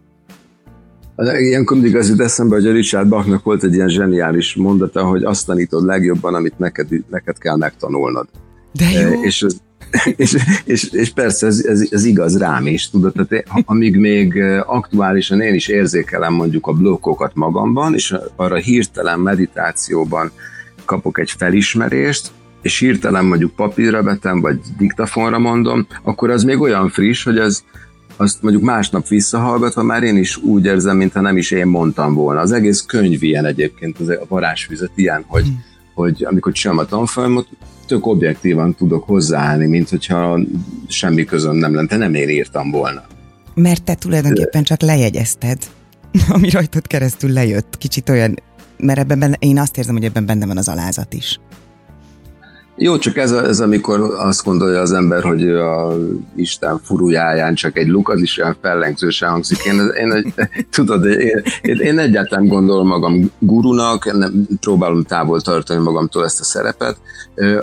Ilyenkor 1.17 1.77
mindig 1.77 1.97
az 1.97 2.09
jut 2.09 2.21
eszembe, 2.21 2.55
hogy 2.55 2.67
a 2.67 2.73
Richard 2.73 3.09
Bachnak 3.09 3.45
volt 3.45 3.65
egy 3.65 3.75
ilyen 3.75 3.89
zseniális 3.89 4.55
mondata, 4.55 5.05
hogy 5.05 5.25
azt 5.25 5.47
tanítod 5.47 5.85
legjobban, 5.85 6.35
amit 6.35 6.59
neked, 6.59 6.89
neked 7.11 7.39
kell 7.39 7.57
megtanulnod. 7.57 8.29
De 8.73 8.91
jó. 8.91 9.23
És 9.23 9.43
ez, 9.43 9.57
és, 10.17 10.37
és, 10.65 10.91
és 10.91 11.13
persze 11.13 11.47
ez, 11.47 11.65
ez, 11.65 11.89
ez 11.91 12.05
igaz 12.05 12.39
rám 12.39 12.67
is, 12.67 12.91
tudod, 12.91 13.13
tehát 13.13 13.47
amíg 13.65 13.97
még 13.97 14.43
aktuálisan 14.67 15.41
én 15.41 15.55
is 15.55 15.69
érzékelem 15.69 16.35
mondjuk 16.35 16.67
a 16.67 16.73
blokkokat 16.73 17.35
magamban, 17.35 17.95
és 17.95 18.17
arra 18.37 18.57
hirtelen 18.57 19.21
meditációban 19.21 20.31
kapok 20.85 21.19
egy 21.19 21.31
felismerést, 21.31 22.31
és 22.63 22.79
hirtelen 22.79 23.25
mondjuk 23.25 23.55
papírra 23.55 24.03
vetem, 24.03 24.41
vagy 24.41 24.61
diktafonra 24.79 25.39
mondom, 25.39 25.87
akkor 26.03 26.31
az 26.31 26.43
még 26.43 26.61
olyan 26.61 26.89
friss, 26.89 27.25
hogy 27.25 27.39
ez, 27.39 27.65
azt 28.17 28.43
mondjuk 28.43 28.65
másnap 28.65 29.09
visszahallgatva 29.09 29.83
már 29.83 30.03
én 30.03 30.17
is 30.17 30.37
úgy 30.37 30.65
érzem, 30.65 30.97
mintha 30.97 31.21
nem 31.21 31.37
is 31.37 31.51
én 31.51 31.67
mondtam 31.67 32.15
volna. 32.15 32.41
Az 32.41 32.53
egész 32.53 32.81
könyv 32.81 33.23
ilyen 33.23 33.45
egyébként, 33.45 33.99
az 34.01 34.09
a 34.09 34.25
varázsfüzet 34.29 34.91
ilyen, 34.95 35.25
hogy, 35.27 35.43
hmm. 35.43 35.65
hogy 35.95 36.25
amikor 36.25 36.53
csinálom 36.53 36.85
a 36.85 36.89
tanfolyamot, 36.89 37.49
tök 37.87 38.07
objektívan 38.07 38.75
tudok 38.75 39.05
hozzáállni, 39.05 39.67
mint 39.67 39.89
hogyha 39.89 40.41
semmi 40.89 41.25
közöm 41.25 41.57
nem 41.57 41.75
lenne, 41.75 41.97
nem 41.97 42.15
én 42.15 42.29
írtam 42.29 42.71
volna. 42.71 43.03
Mert 43.55 43.83
te 43.83 43.95
tulajdonképpen 43.95 44.63
csak 44.63 44.81
lejegyezted, 44.81 45.59
ami 46.35 46.51
rajtad 46.51 46.87
keresztül 46.87 47.31
lejött. 47.31 47.79
Kicsit 47.79 48.09
olyan, 48.09 48.35
mert 48.77 48.99
ebben 48.99 49.19
benne, 49.19 49.37
én 49.39 49.59
azt 49.59 49.79
érzem, 49.79 49.95
hogy 49.95 50.05
ebben 50.05 50.27
benne 50.27 50.47
van 50.47 50.57
az 50.57 50.69
alázat 50.69 51.15
is. 51.15 51.41
Jó, 52.79 52.99
csak 52.99 53.17
ez, 53.17 53.33
ez 53.33 53.61
amikor 53.61 54.01
azt 54.01 54.45
gondolja 54.45 54.81
az 54.81 54.93
ember, 54.93 55.23
hogy 55.23 55.49
a 55.49 55.97
Isten 56.35 56.81
furujáján 56.85 57.55
csak 57.55 57.79
egy 57.79 57.89
luk, 57.89 58.09
az 58.09 58.21
is 58.21 58.39
olyan 58.39 58.57
fellengzősen 58.63 59.31
hangzik. 59.31 59.65
Én, 59.65 59.75
én, 59.75 60.35
tudod, 60.71 61.05
én, 61.05 61.43
én, 61.63 61.79
én 61.79 61.99
egyáltalán 61.99 62.47
gondolom 62.47 62.87
magam 62.87 63.31
gurunak, 63.39 64.13
nem, 64.19 64.47
próbálom 64.61 65.03
távol 65.03 65.41
tartani 65.41 65.83
magamtól 65.83 66.25
ezt 66.25 66.41
a 66.41 66.45
szerepet, 66.45 66.97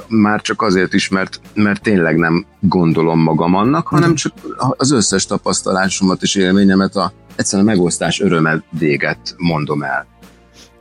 már 0.07 0.41
csak 0.41 0.61
azért 0.61 0.93
is, 0.93 1.09
mert, 1.09 1.39
mert 1.53 1.81
tényleg 1.81 2.17
nem 2.17 2.45
gondolom 2.59 3.19
magam 3.19 3.55
annak, 3.55 3.87
hanem 3.87 4.15
csak 4.15 4.33
az 4.57 4.91
összes 4.91 5.25
tapasztalásomat 5.25 6.21
és 6.21 6.35
élményemet 6.35 6.95
a 6.95 7.11
egyszerűen 7.35 7.67
megosztás 7.67 8.21
örömet 8.21 8.63
véget 8.79 9.35
mondom 9.37 9.83
el. 9.83 10.12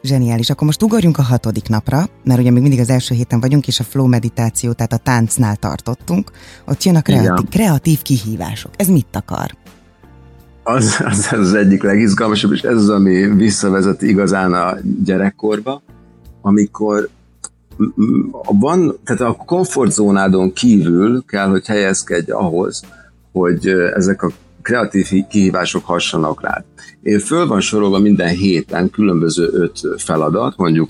Zseniális. 0.03 0.51
Akkor 0.51 0.67
most 0.67 0.83
ugorjunk 0.83 1.19
a 1.19 1.23
hatodik 1.23 1.69
napra, 1.69 2.05
mert 2.25 2.41
ugye 2.41 2.51
még 2.51 2.63
mindig 2.63 2.81
az 2.81 2.91
első 2.91 3.15
héten 3.15 3.41
vagyunk, 3.41 3.67
és 3.67 3.81
a 3.81 3.85
flow 3.85 4.07
meditáció, 4.07 4.73
tehát 4.73 4.93
a 4.93 4.97
táncnál 4.97 5.57
tartottunk. 5.57 6.31
Ott 6.67 6.83
jön 6.83 6.97
a 6.97 7.03
kreatív, 7.03 7.49
kreatív 7.49 8.03
kihívások. 8.03 8.71
Ez 8.77 8.89
mit 8.89 9.17
akar? 9.17 9.51
Az, 10.63 10.97
az, 11.05 11.29
az 11.33 11.55
egyik 11.55 11.83
legizgalmasabb, 11.83 12.53
és 12.53 12.61
ez 12.61 12.77
az, 12.77 12.89
ami 12.89 13.35
visszavezet 13.35 14.03
igazán 14.03 14.53
a 14.53 14.77
gyerekkorba, 15.05 15.83
amikor 16.41 17.09
van, 18.61 18.99
tehát 19.05 19.21
a 19.21 19.37
komfortzónádon 19.47 20.53
kívül 20.53 21.25
kell, 21.25 21.49
hogy 21.49 21.67
helyezkedj 21.67 22.31
ahhoz, 22.31 22.83
hogy 23.33 23.69
ezek 23.95 24.23
a 24.23 24.31
kreatív 24.63 25.09
kihívások 25.29 25.85
hassanak 25.85 26.43
rád. 26.43 26.65
Én 27.03 27.19
föl 27.19 27.47
van 27.47 27.61
sorolva 27.61 27.99
minden 27.99 28.29
héten 28.29 28.91
különböző 28.91 29.49
öt 29.53 29.81
feladat, 29.97 30.57
mondjuk 30.57 30.89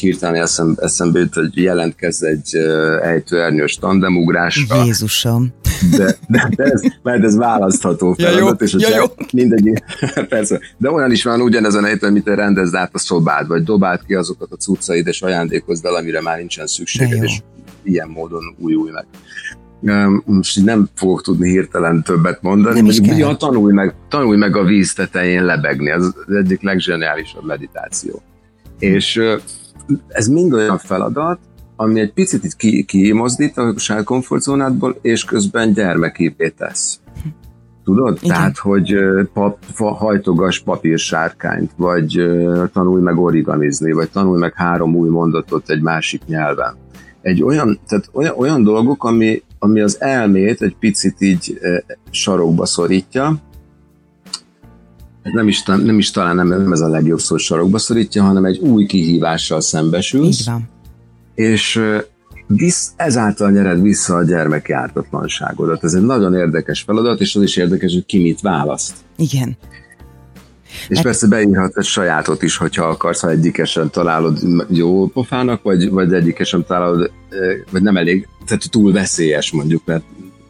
hirtelen 0.00 0.42
eszem, 0.42 0.76
eszembe 0.80 1.18
jut, 1.18 1.34
hogy 1.34 1.56
jelentkezz 1.56 2.22
egy 2.22 2.56
ejtőernyős 3.02 3.74
tandemugrásra. 3.74 4.84
Jézusom! 4.84 5.52
De, 5.96 6.16
de, 6.28 6.48
de 6.56 6.64
ez, 6.64 6.82
mert 7.02 7.24
ez 7.24 7.36
választható 7.36 8.12
feladat, 8.12 8.40
ja, 8.40 8.46
jó, 8.46 8.50
és 8.58 8.88
ja, 8.88 8.96
jó. 8.96 9.04
mindegy, 9.32 9.82
persze, 10.28 10.60
de 10.76 10.90
olyan 10.90 11.10
is 11.10 11.24
van 11.24 11.40
ugyanezen 11.40 11.84
a 11.84 11.86
héten, 11.86 12.10
amit 12.10 12.24
te 12.24 12.34
rendezd 12.34 12.74
át 12.74 12.90
a 12.94 12.98
szobád, 12.98 13.46
vagy 13.46 13.62
dobáld 13.62 14.00
ki 14.06 14.14
azokat 14.14 14.52
a 14.52 14.56
cuccaid, 14.56 15.06
és 15.06 15.22
ajándékozd 15.22 15.84
el, 15.84 15.94
amire 15.94 16.20
már 16.20 16.38
nincsen 16.38 16.66
szükséged, 16.66 17.22
és 17.22 17.40
ilyen 17.82 18.08
módon 18.08 18.54
újulj 18.58 18.90
meg 18.90 19.06
most 20.24 20.64
nem 20.64 20.88
fogok 20.94 21.22
tudni 21.22 21.50
hirtelen 21.50 22.02
többet 22.02 22.42
mondani, 22.42 22.74
nem 22.74 22.86
is 22.86 23.00
kell. 23.00 23.16
Ja, 23.16 23.36
tanulj, 23.36 23.72
meg, 23.72 23.94
tanulj 24.08 24.36
meg 24.36 24.56
a 24.56 24.64
víz 24.64 24.94
tetején 24.94 25.44
lebegni, 25.44 25.90
az, 25.90 26.14
az 26.26 26.34
egyik 26.34 26.62
legzseniálisabb 26.62 27.44
meditáció. 27.46 28.22
És 28.78 29.20
ez 30.08 30.28
mind 30.28 30.52
olyan 30.52 30.78
feladat, 30.78 31.38
ami 31.76 32.00
egy 32.00 32.12
picit 32.12 32.44
itt 32.44 32.56
ki, 32.56 32.84
kimozdít 32.84 33.56
a 33.56 33.74
saját 33.76 34.04
komfortzónádból, 34.04 34.98
és 35.02 35.24
közben 35.24 35.72
gyermekivé 35.72 36.48
tesz. 36.48 37.00
Tudod? 37.84 38.18
Igen. 38.20 38.36
Tehát, 38.36 38.58
hogy 38.58 38.94
pap, 39.32 39.58
hajtogas 39.76 40.60
papírsárkányt, 40.60 41.70
vagy 41.76 42.30
tanulj 42.72 43.02
meg 43.02 43.18
origamizni, 43.18 43.92
vagy 43.92 44.10
tanulj 44.10 44.40
meg 44.40 44.54
három 44.54 44.94
új 44.94 45.08
mondatot 45.08 45.70
egy 45.70 45.82
másik 45.82 46.22
nyelven. 46.26 46.76
Egy 47.22 47.42
olyan, 47.42 47.78
tehát 47.88 48.08
olyan, 48.12 48.34
olyan 48.36 48.62
dolgok, 48.62 49.04
ami, 49.04 49.42
ami 49.62 49.80
az 49.80 50.00
elmét 50.00 50.62
egy 50.62 50.76
picit 50.76 51.20
így 51.20 51.58
sarokba 52.10 52.66
szorítja, 52.66 53.36
nem 55.22 55.48
is, 55.48 55.62
nem 55.62 55.98
is 55.98 56.10
talán 56.10 56.36
nem, 56.36 56.48
nem 56.48 56.72
ez 56.72 56.80
a 56.80 56.88
legjobb 56.88 57.18
szó, 57.18 57.36
sarokba 57.36 57.78
szorítja, 57.78 58.22
hanem 58.22 58.44
egy 58.44 58.58
új 58.58 58.86
kihívással 58.86 59.60
szembesülsz. 59.60 60.40
Így 60.40 60.46
van. 60.46 60.68
És 61.34 61.80
visz, 62.46 62.92
ezáltal 62.96 63.50
nyered 63.50 63.82
vissza 63.82 64.14
a 64.14 64.24
gyermeki 64.24 64.72
ártatlanságodat. 64.72 65.84
Ez 65.84 65.94
egy 65.94 66.04
nagyon 66.04 66.34
érdekes 66.34 66.80
feladat, 66.80 67.20
és 67.20 67.36
az 67.36 67.42
is 67.42 67.56
érdekes, 67.56 67.92
hogy 67.92 68.06
ki 68.06 68.18
mit 68.18 68.40
választ. 68.40 68.94
Igen. 69.16 69.56
És 70.82 70.88
Mert... 70.88 71.02
persze 71.02 71.26
beírhat 71.26 71.76
egy 71.76 71.84
sajátot 71.84 72.42
is, 72.42 72.56
hogyha 72.56 72.84
akarsz, 72.84 73.20
ha 73.20 73.30
egyikesen 73.30 73.90
találod 73.90 74.38
jó 74.68 75.06
pofának, 75.06 75.62
vagy, 75.62 75.90
vagy 75.90 76.12
egyikesen 76.12 76.64
találod, 76.66 77.10
vagy 77.70 77.82
nem 77.82 77.96
elég, 77.96 78.28
tehát 78.46 78.70
túl 78.70 78.92
veszélyes 78.92 79.52
mondjuk, 79.52 79.82
mert 79.84 80.04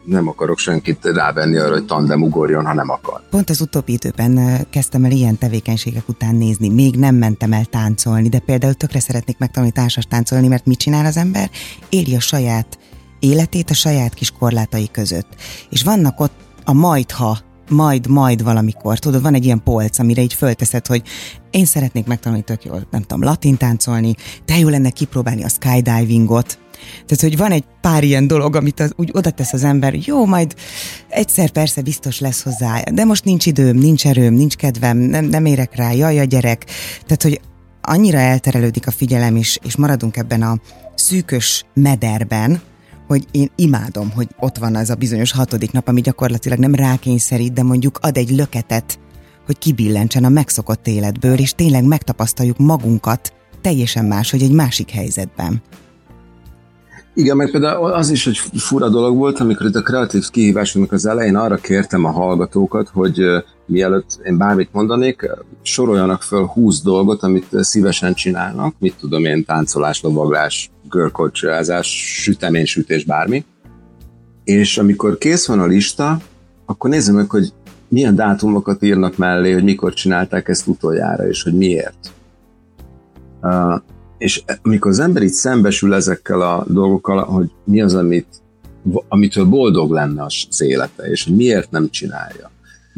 nem 0.05 0.27
akarok 0.27 0.57
senkit 0.57 1.05
rávenni 1.05 1.57
arra, 1.57 1.71
hogy 1.71 1.85
tandem 1.85 2.21
ugorjon, 2.21 2.65
ha 2.65 2.73
nem 2.73 2.89
akar. 2.89 3.21
Pont 3.29 3.49
az 3.49 3.61
utóbbi 3.61 3.91
időben 3.91 4.65
kezdtem 4.69 5.03
el 5.03 5.11
ilyen 5.11 5.37
tevékenységek 5.37 6.09
után 6.09 6.35
nézni. 6.35 6.69
Még 6.69 6.95
nem 6.95 7.15
mentem 7.15 7.53
el 7.53 7.65
táncolni, 7.65 8.29
de 8.29 8.39
például 8.39 8.73
tökre 8.73 8.99
szeretnék 8.99 9.37
megtanulni 9.37 9.73
társas 9.73 10.05
táncolni, 10.05 10.47
mert 10.47 10.65
mit 10.65 10.79
csinál 10.79 11.05
az 11.05 11.17
ember? 11.17 11.49
Éli 11.89 12.15
a 12.15 12.19
saját 12.19 12.77
életét 13.19 13.69
a 13.69 13.73
saját 13.73 14.13
kis 14.13 14.31
korlátai 14.31 14.89
között. 14.91 15.27
És 15.69 15.83
vannak 15.83 16.19
ott 16.19 16.33
a 16.63 16.73
majdha 16.73 17.37
majd, 17.69 18.07
majd 18.07 18.43
valamikor. 18.43 18.99
Tudod, 18.99 19.21
van 19.21 19.33
egy 19.33 19.45
ilyen 19.45 19.63
polc, 19.63 19.99
amire 19.99 20.21
így 20.21 20.33
fölteszed, 20.33 20.87
hogy 20.87 21.01
én 21.51 21.65
szeretnék 21.65 22.05
megtanulni 22.05 22.43
tök 22.43 22.63
jól, 22.63 22.87
nem 22.91 23.01
tudom, 23.01 23.23
latin 23.23 23.57
táncolni, 23.57 24.15
de 24.45 24.57
jó 24.57 24.69
lenne 24.69 24.89
kipróbálni 24.89 25.43
a 25.43 25.49
skydivingot, 25.49 26.57
tehát, 27.05 27.21
hogy 27.21 27.37
van 27.37 27.51
egy 27.51 27.63
pár 27.81 28.03
ilyen 28.03 28.27
dolog, 28.27 28.55
amit 28.55 28.79
az, 28.79 28.93
úgy 28.95 29.09
oda 29.13 29.29
tesz 29.29 29.53
az 29.53 29.63
ember, 29.63 29.95
jó, 30.05 30.25
majd 30.25 30.55
egyszer 31.09 31.49
persze 31.49 31.81
biztos 31.81 32.19
lesz 32.19 32.43
hozzá, 32.43 32.81
de 32.91 33.03
most 33.03 33.23
nincs 33.23 33.45
időm, 33.45 33.77
nincs 33.77 34.07
erőm, 34.07 34.33
nincs 34.33 34.55
kedvem, 34.55 34.97
nem, 34.97 35.25
nem 35.25 35.45
érek 35.45 35.75
rá, 35.75 35.91
jaj 35.91 36.19
a 36.19 36.23
gyerek. 36.23 36.65
Tehát, 37.05 37.23
hogy 37.23 37.41
annyira 37.81 38.17
elterelődik 38.17 38.87
a 38.87 38.91
figyelem 38.91 39.35
is, 39.35 39.59
és 39.63 39.75
maradunk 39.75 40.17
ebben 40.17 40.41
a 40.41 40.59
szűkös 40.95 41.65
mederben, 41.73 42.61
hogy 43.13 43.27
én 43.31 43.51
imádom, 43.55 44.11
hogy 44.11 44.27
ott 44.39 44.57
van 44.57 44.75
az 44.75 44.89
a 44.89 44.95
bizonyos 44.95 45.31
hatodik 45.31 45.71
nap, 45.71 45.87
ami 45.87 46.01
gyakorlatilag 46.01 46.59
nem 46.59 46.75
rákényszerít, 46.75 47.53
de 47.53 47.63
mondjuk 47.63 47.99
ad 48.01 48.17
egy 48.17 48.29
löketet, 48.29 48.99
hogy 49.45 49.57
kibillentsen 49.57 50.23
a 50.23 50.29
megszokott 50.29 50.87
életből, 50.87 51.37
és 51.37 51.51
tényleg 51.51 51.83
megtapasztaljuk 51.83 52.57
magunkat 52.57 53.33
teljesen 53.61 54.05
más, 54.05 54.31
hogy 54.31 54.43
egy 54.43 54.51
másik 54.51 54.89
helyzetben. 54.89 55.61
Igen, 57.15 57.37
meg 57.37 57.51
például 57.51 57.91
az 57.91 58.09
is 58.09 58.27
egy 58.27 58.37
fura 58.37 58.89
dolog 58.89 59.17
volt, 59.17 59.39
amikor 59.39 59.65
itt 59.65 59.75
a 59.75 59.81
kreatív 59.81 60.29
kihívásunknak 60.29 60.91
az 60.91 61.05
elején 61.05 61.35
arra 61.35 61.55
kértem 61.55 62.05
a 62.05 62.11
hallgatókat, 62.11 62.89
hogy 62.89 63.21
mielőtt 63.65 64.19
én 64.23 64.37
bármit 64.37 64.73
mondanék, 64.73 65.29
soroljanak 65.61 66.21
föl 66.21 66.45
20 66.45 66.81
dolgot, 66.81 67.23
amit 67.23 67.47
szívesen 67.51 68.13
csinálnak, 68.13 68.75
mit 68.79 68.95
tudom 68.99 69.25
én, 69.25 69.45
táncolás, 69.45 70.01
lovaglás, 70.01 70.71
görkocsázás, 70.89 71.87
süteménysütés, 72.21 73.05
bármi. 73.05 73.45
És 74.43 74.77
amikor 74.77 75.17
kész 75.17 75.47
van 75.47 75.59
a 75.59 75.65
lista, 75.65 76.17
akkor 76.65 76.89
nézzük 76.89 77.15
meg, 77.15 77.29
hogy 77.29 77.53
milyen 77.87 78.15
dátumokat 78.15 78.83
írnak 78.83 79.17
mellé, 79.17 79.51
hogy 79.51 79.63
mikor 79.63 79.93
csinálták 79.93 80.47
ezt 80.47 80.67
utoljára, 80.67 81.27
és 81.27 81.43
hogy 81.43 81.53
miért. 81.53 82.11
És 84.23 84.43
amikor 84.61 84.91
az 84.91 84.99
ember 84.99 85.21
itt 85.21 85.33
szembesül 85.33 85.93
ezekkel 85.93 86.41
a 86.41 86.65
dolgokkal, 86.67 87.23
hogy 87.23 87.51
mi 87.65 87.81
az, 87.81 87.93
amit, 87.93 88.27
amitől 89.07 89.45
boldog 89.45 89.91
lenne 89.91 90.23
az 90.23 90.61
élete, 90.61 91.03
és 91.03 91.23
hogy 91.23 91.35
miért 91.35 91.71
nem 91.71 91.89
csinálja. 91.89 92.51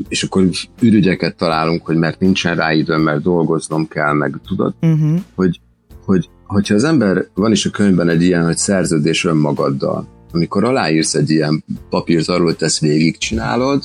És 0.08 0.24
akkor 0.24 0.50
ürügyeket 0.82 1.36
találunk, 1.36 1.86
hogy 1.86 1.96
mert 1.96 2.20
nincsen 2.20 2.56
rá 2.56 2.74
időm, 2.74 3.02
mert 3.02 3.22
dolgoznom 3.22 3.88
kell, 3.88 4.14
meg 4.14 4.40
tudod, 4.48 4.74
uh-huh. 4.82 5.20
hogy, 5.36 5.60
hogy 6.06 6.30
hogyha 6.44 6.76
az 6.76 6.84
ember, 6.84 7.28
van 7.34 7.52
is 7.52 7.66
a 7.66 7.70
könyvben 7.70 8.10
egy 8.10 8.22
ilyen, 8.22 8.46
hogy 8.46 8.58
szerződés 8.58 9.26
önmagaddal, 9.26 10.08
amikor 10.32 10.64
aláírsz 10.64 11.14
egy 11.14 11.30
ilyen 11.30 11.64
papírt 11.90 12.28
arról, 12.28 12.46
hogy 12.46 12.56
ezt 12.60 12.80
végigcsinálod, 12.80 13.84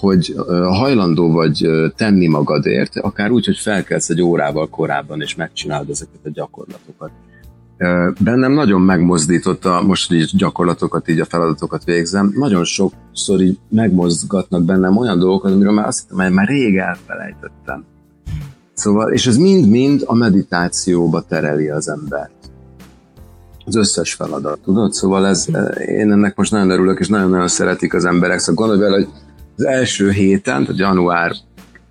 hogy 0.00 0.34
hajlandó 0.62 1.32
vagy 1.32 1.66
tenni 1.96 2.26
magadért, 2.26 2.96
akár 2.96 3.30
úgy, 3.30 3.46
hogy 3.46 3.56
felkelsz 3.56 4.08
egy 4.08 4.22
órával 4.22 4.68
korábban, 4.68 5.20
és 5.20 5.34
megcsinálod 5.34 5.90
ezeket 5.90 6.20
a 6.24 6.30
gyakorlatokat. 6.32 7.10
Bennem 8.20 8.52
nagyon 8.52 8.80
megmozdította, 8.80 9.82
most 9.82 10.12
így 10.12 10.30
gyakorlatokat, 10.36 11.08
így 11.08 11.20
a 11.20 11.24
feladatokat 11.24 11.84
végzem, 11.84 12.32
nagyon 12.34 12.64
sokszor 12.64 13.40
így 13.40 13.58
megmozgatnak 13.68 14.64
bennem 14.64 14.96
olyan 14.96 15.18
dolgokat, 15.18 15.52
amiről 15.52 15.72
már 15.72 15.86
azt 15.86 16.00
hittem, 16.00 16.24
hogy 16.24 16.34
már 16.34 16.46
rég 16.46 16.76
elfelejtettem. 16.76 17.84
Szóval, 18.74 19.12
és 19.12 19.26
ez 19.26 19.36
mind-mind 19.36 20.02
a 20.06 20.14
meditációba 20.14 21.20
tereli 21.20 21.68
az 21.68 21.88
embert. 21.88 22.32
Az 23.64 23.76
összes 23.76 24.14
feladat, 24.14 24.58
tudod? 24.58 24.92
Szóval 24.92 25.26
ez, 25.26 25.46
én 25.86 26.12
ennek 26.12 26.36
most 26.36 26.50
nagyon 26.50 26.70
örülök, 26.70 26.98
és 26.98 27.08
nagyon-nagyon 27.08 27.48
szeretik 27.48 27.94
az 27.94 28.04
emberek. 28.04 28.38
Szóval 28.38 28.66
gondolj 28.66 28.88
bele, 28.88 29.04
hogy 29.04 29.08
az 29.58 29.66
első 29.66 30.10
héten, 30.10 30.62
tehát 30.62 30.78
január, 30.78 31.32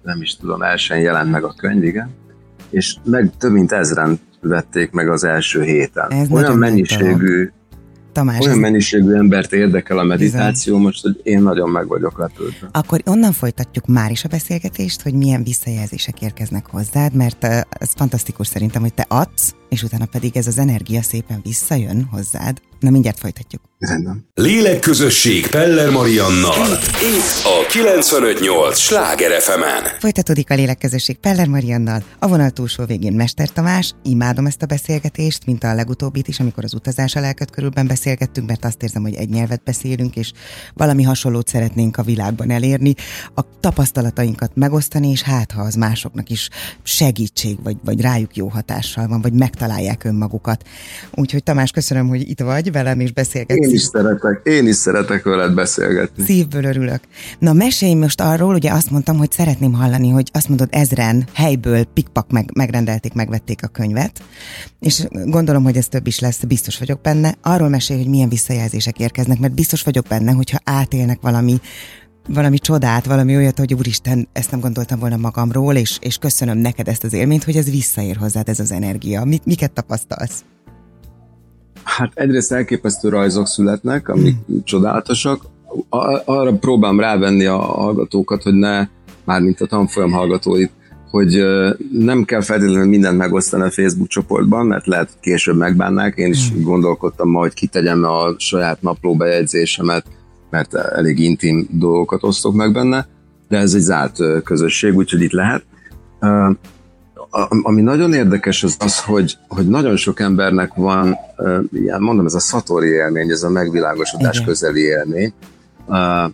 nem 0.04 0.22
is 0.22 0.36
tudom, 0.36 0.62
elsőn 0.62 1.00
jelent 1.00 1.32
meg 1.32 1.44
a 1.44 1.54
könyv, 1.58 1.84
igen, 1.84 2.10
és 2.70 2.96
meg 3.04 3.32
több 3.38 3.52
mint 3.52 3.72
ezren 3.72 4.20
vették 4.42 4.92
meg 4.92 5.10
az 5.10 5.24
első 5.24 5.64
héten. 5.64 6.12
Ez 6.12 6.30
Olyan 6.30 6.58
mennyiségű 6.58 7.50
Tamás. 8.12 8.40
Olyan 8.40 8.58
mennyiségű 8.58 9.14
embert 9.14 9.54
érdekel 9.54 9.98
a 9.98 10.04
meditáció 10.04 10.74
Bizony. 10.74 10.82
most, 10.82 11.02
hogy 11.02 11.20
én 11.24 11.42
nagyon 11.42 11.70
meg 11.70 11.88
vagyok 11.88 12.18
lepődve. 12.18 12.70
Akkor 12.72 13.02
onnan 13.06 13.32
folytatjuk 13.32 13.86
már 13.86 14.12
is 14.12 14.24
a 14.24 14.28
beszélgetést, 14.28 15.02
hogy 15.02 15.14
milyen 15.14 15.44
visszajelzések 15.44 16.22
érkeznek 16.22 16.66
hozzád, 16.66 17.14
mert 17.14 17.44
ez 17.70 17.92
fantasztikus 17.96 18.48
szerintem, 18.48 18.82
hogy 18.82 18.94
te 18.94 19.06
adsz, 19.08 19.56
és 19.70 19.84
utána 19.84 20.06
pedig 20.06 20.38
ez 20.38 20.48
az 20.48 20.58
energia 20.58 21.02
szépen 21.02 21.40
visszajön 21.44 22.08
hozzád. 22.12 22.58
Na 22.80 22.90
mindjárt 22.90 23.20
folytatjuk. 23.20 23.62
Rendben. 23.80 24.28
Lélekközösség 24.34 25.48
Peller 25.48 25.90
Mariannal. 25.90 26.72
Itt 27.16 27.44
a 27.44 27.68
958 27.70 28.78
Sláger 28.78 29.42
fm 29.42 29.62
-en. 29.62 29.84
Folytatódik 30.00 30.50
a 30.50 30.56
Lélekközösség 30.56 31.18
Peller 31.18 31.48
Mariannal. 31.48 32.04
A 32.20 32.28
vonal 32.28 32.50
túlsó 32.50 32.86
végén 32.86 33.14
Mester 33.14 33.50
Tamás. 33.50 33.94
Imádom 34.04 34.46
ezt 34.46 34.62
a 34.62 34.66
beszélgetést, 34.66 35.46
mint 35.46 35.64
a 35.64 35.74
legutóbbit 35.74 36.28
is, 36.28 36.40
amikor 36.40 36.64
az 36.64 36.74
utazás 36.74 37.16
a 37.16 37.20
lelket 37.20 37.52
körülben 37.52 37.88
beszélgettünk, 37.88 38.48
mert 38.48 38.66
azt 38.66 38.84
érzem, 38.84 39.02
hogy 39.02 39.16
egy 39.16 39.30
nyelvet 39.30 39.64
beszélünk, 39.64 40.16
és 40.16 40.32
valami 40.74 41.04
hasonlót 41.04 41.48
szeretnénk 41.48 41.98
a 41.98 42.04
világban 42.04 42.52
elérni, 42.52 42.94
a 43.36 43.60
tapasztalatainkat 43.60 44.52
megosztani, 44.56 45.10
és 45.10 45.22
hát 45.22 45.52
ha 45.52 45.62
az 45.62 45.76
másoknak 45.76 46.30
is 46.30 46.50
segítség, 46.84 47.64
vagy, 47.64 47.78
vagy 47.84 48.02
rájuk 48.02 48.36
jó 48.36 48.48
hatással 48.48 49.08
van, 49.08 49.22
vagy 49.22 49.34
megtalálják 49.58 50.04
önmagukat. 50.04 50.64
Úgyhogy 51.14 51.44
Tamás, 51.44 51.72
köszönöm, 51.72 52.08
hogy 52.08 52.30
itt 52.30 52.40
vagy 52.40 52.72
velem, 52.72 53.00
és 53.00 53.12
beszélgetsz. 53.12 53.68
Én 53.68 53.74
is 53.74 53.82
szeretek, 53.82 54.42
én 54.44 54.68
is 54.68 54.76
szeretek 54.76 55.24
veled 55.24 55.54
beszélgetni. 55.54 56.24
Szívből 56.24 56.64
örülök. 56.64 57.00
Na 57.40 57.54
mesélj 57.54 57.94
most 57.94 58.22
arról, 58.22 58.54
ugye 58.54 58.72
azt 58.72 58.90
mondtam, 58.90 59.18
hogy 59.18 59.32
szeretném 59.32 59.74
hallani, 59.74 60.10
hogy 60.10 60.30
azt 60.34 60.48
mondod 60.48 60.68
ezren 60.72 61.28
helyből 61.34 61.84
pikpak 61.84 62.32
meg, 62.32 62.50
megrendelték, 62.54 63.14
megvették 63.14 63.64
a 63.64 63.68
könyvet, 63.68 64.22
és 64.80 65.04
gondolom, 65.12 65.64
hogy 65.64 65.78
ez 65.78 65.88
több 65.88 66.08
is 66.08 66.20
lesz, 66.20 66.44
biztos 66.44 66.78
vagyok 66.78 67.02
benne. 67.02 67.36
Arról 67.42 67.70
mesélj, 67.70 68.00
hogy 68.00 68.10
milyen 68.10 68.30
visszajelzések 68.30 69.00
érkeznek, 69.00 69.40
mert 69.40 69.54
biztos 69.54 69.84
vagyok 69.84 70.06
benne, 70.08 70.32
hogyha 70.32 70.60
átélnek 70.64 71.22
valami 71.22 71.60
valami 72.28 72.58
csodát, 72.58 73.06
valami 73.06 73.36
olyat, 73.36 73.58
hogy 73.58 73.74
úristen, 73.74 74.28
ezt 74.34 74.52
nem 74.52 74.60
gondoltam 74.60 75.00
volna 75.00 75.18
magamról, 75.18 75.76
és, 75.76 75.98
és 76.02 76.18
köszönöm 76.18 76.58
neked 76.58 76.88
ezt 76.88 77.04
az 77.04 77.14
élményt, 77.14 77.44
hogy 77.44 77.56
ez 77.56 77.70
visszaér 77.70 78.16
hozzád, 78.16 78.50
ez 78.50 78.60
az 78.60 78.72
energia. 78.72 79.24
Mit, 79.24 79.46
miket 79.46 79.72
tapasztalsz? 79.72 80.44
Hát 81.84 82.12
egyrészt 82.14 82.52
elképesztő 82.52 83.10
rajzok 83.10 83.48
születnek, 83.48 84.08
amik 84.08 84.36
hmm. 84.46 84.64
csodálatosak. 84.64 85.42
Arra 86.26 86.54
próbálom 86.54 87.00
rávenni 87.00 87.46
a 87.46 87.58
hallgatókat, 87.58 88.44
hogy 88.44 88.54
ne, 88.54 88.88
mármint 89.26 89.62
a 89.62 89.66
tanfolyam 89.66 90.12
hallgatóit, 90.12 90.72
hogy 91.12 91.44
nem 91.92 92.24
kell 92.24 92.42
feltétlenül 92.42 92.88
mindent 92.88 93.18
megosztani 93.18 93.64
a 93.64 93.72
Facebook 93.72 94.08
csoportban, 94.08 94.66
mert 94.66 94.86
lehet 94.86 95.10
később 95.22 95.58
megbánnák. 95.58 96.18
Én 96.18 96.32
is 96.32 96.50
hmm. 96.50 96.62
gondolkodtam 96.62 97.30
ma, 97.30 97.40
hogy 97.40 97.54
kitegyem 97.54 98.04
a 98.04 98.34
saját 98.38 98.82
naplóbejegyzésemet, 98.82 100.06
mert 100.58 100.74
elég 100.74 101.20
intim 101.20 101.68
dolgokat 101.72 102.24
osztok 102.24 102.54
meg 102.54 102.74
benne, 102.74 103.08
de 103.48 103.58
ez 103.58 103.74
egy 103.74 103.82
zárt 103.82 104.20
közösség, 104.44 104.96
úgyhogy 104.96 105.22
itt 105.22 105.32
lehet 105.32 105.66
ami 107.62 107.82
nagyon 107.82 108.14
érdekes 108.14 108.64
az 108.64 108.76
az, 108.80 109.00
hogy, 109.00 109.38
hogy 109.48 109.68
nagyon 109.68 109.96
sok 109.96 110.20
embernek 110.20 110.74
van, 110.74 111.16
ilyen 111.72 112.02
mondom, 112.02 112.26
ez 112.26 112.34
a 112.34 112.40
szatori 112.40 112.88
élmény, 112.88 113.30
ez 113.30 113.44
a 113.44 113.50
megvilágosodás 113.50 114.36
Igen. 114.36 114.48
közeli 114.48 114.82
élmény, 114.82 115.34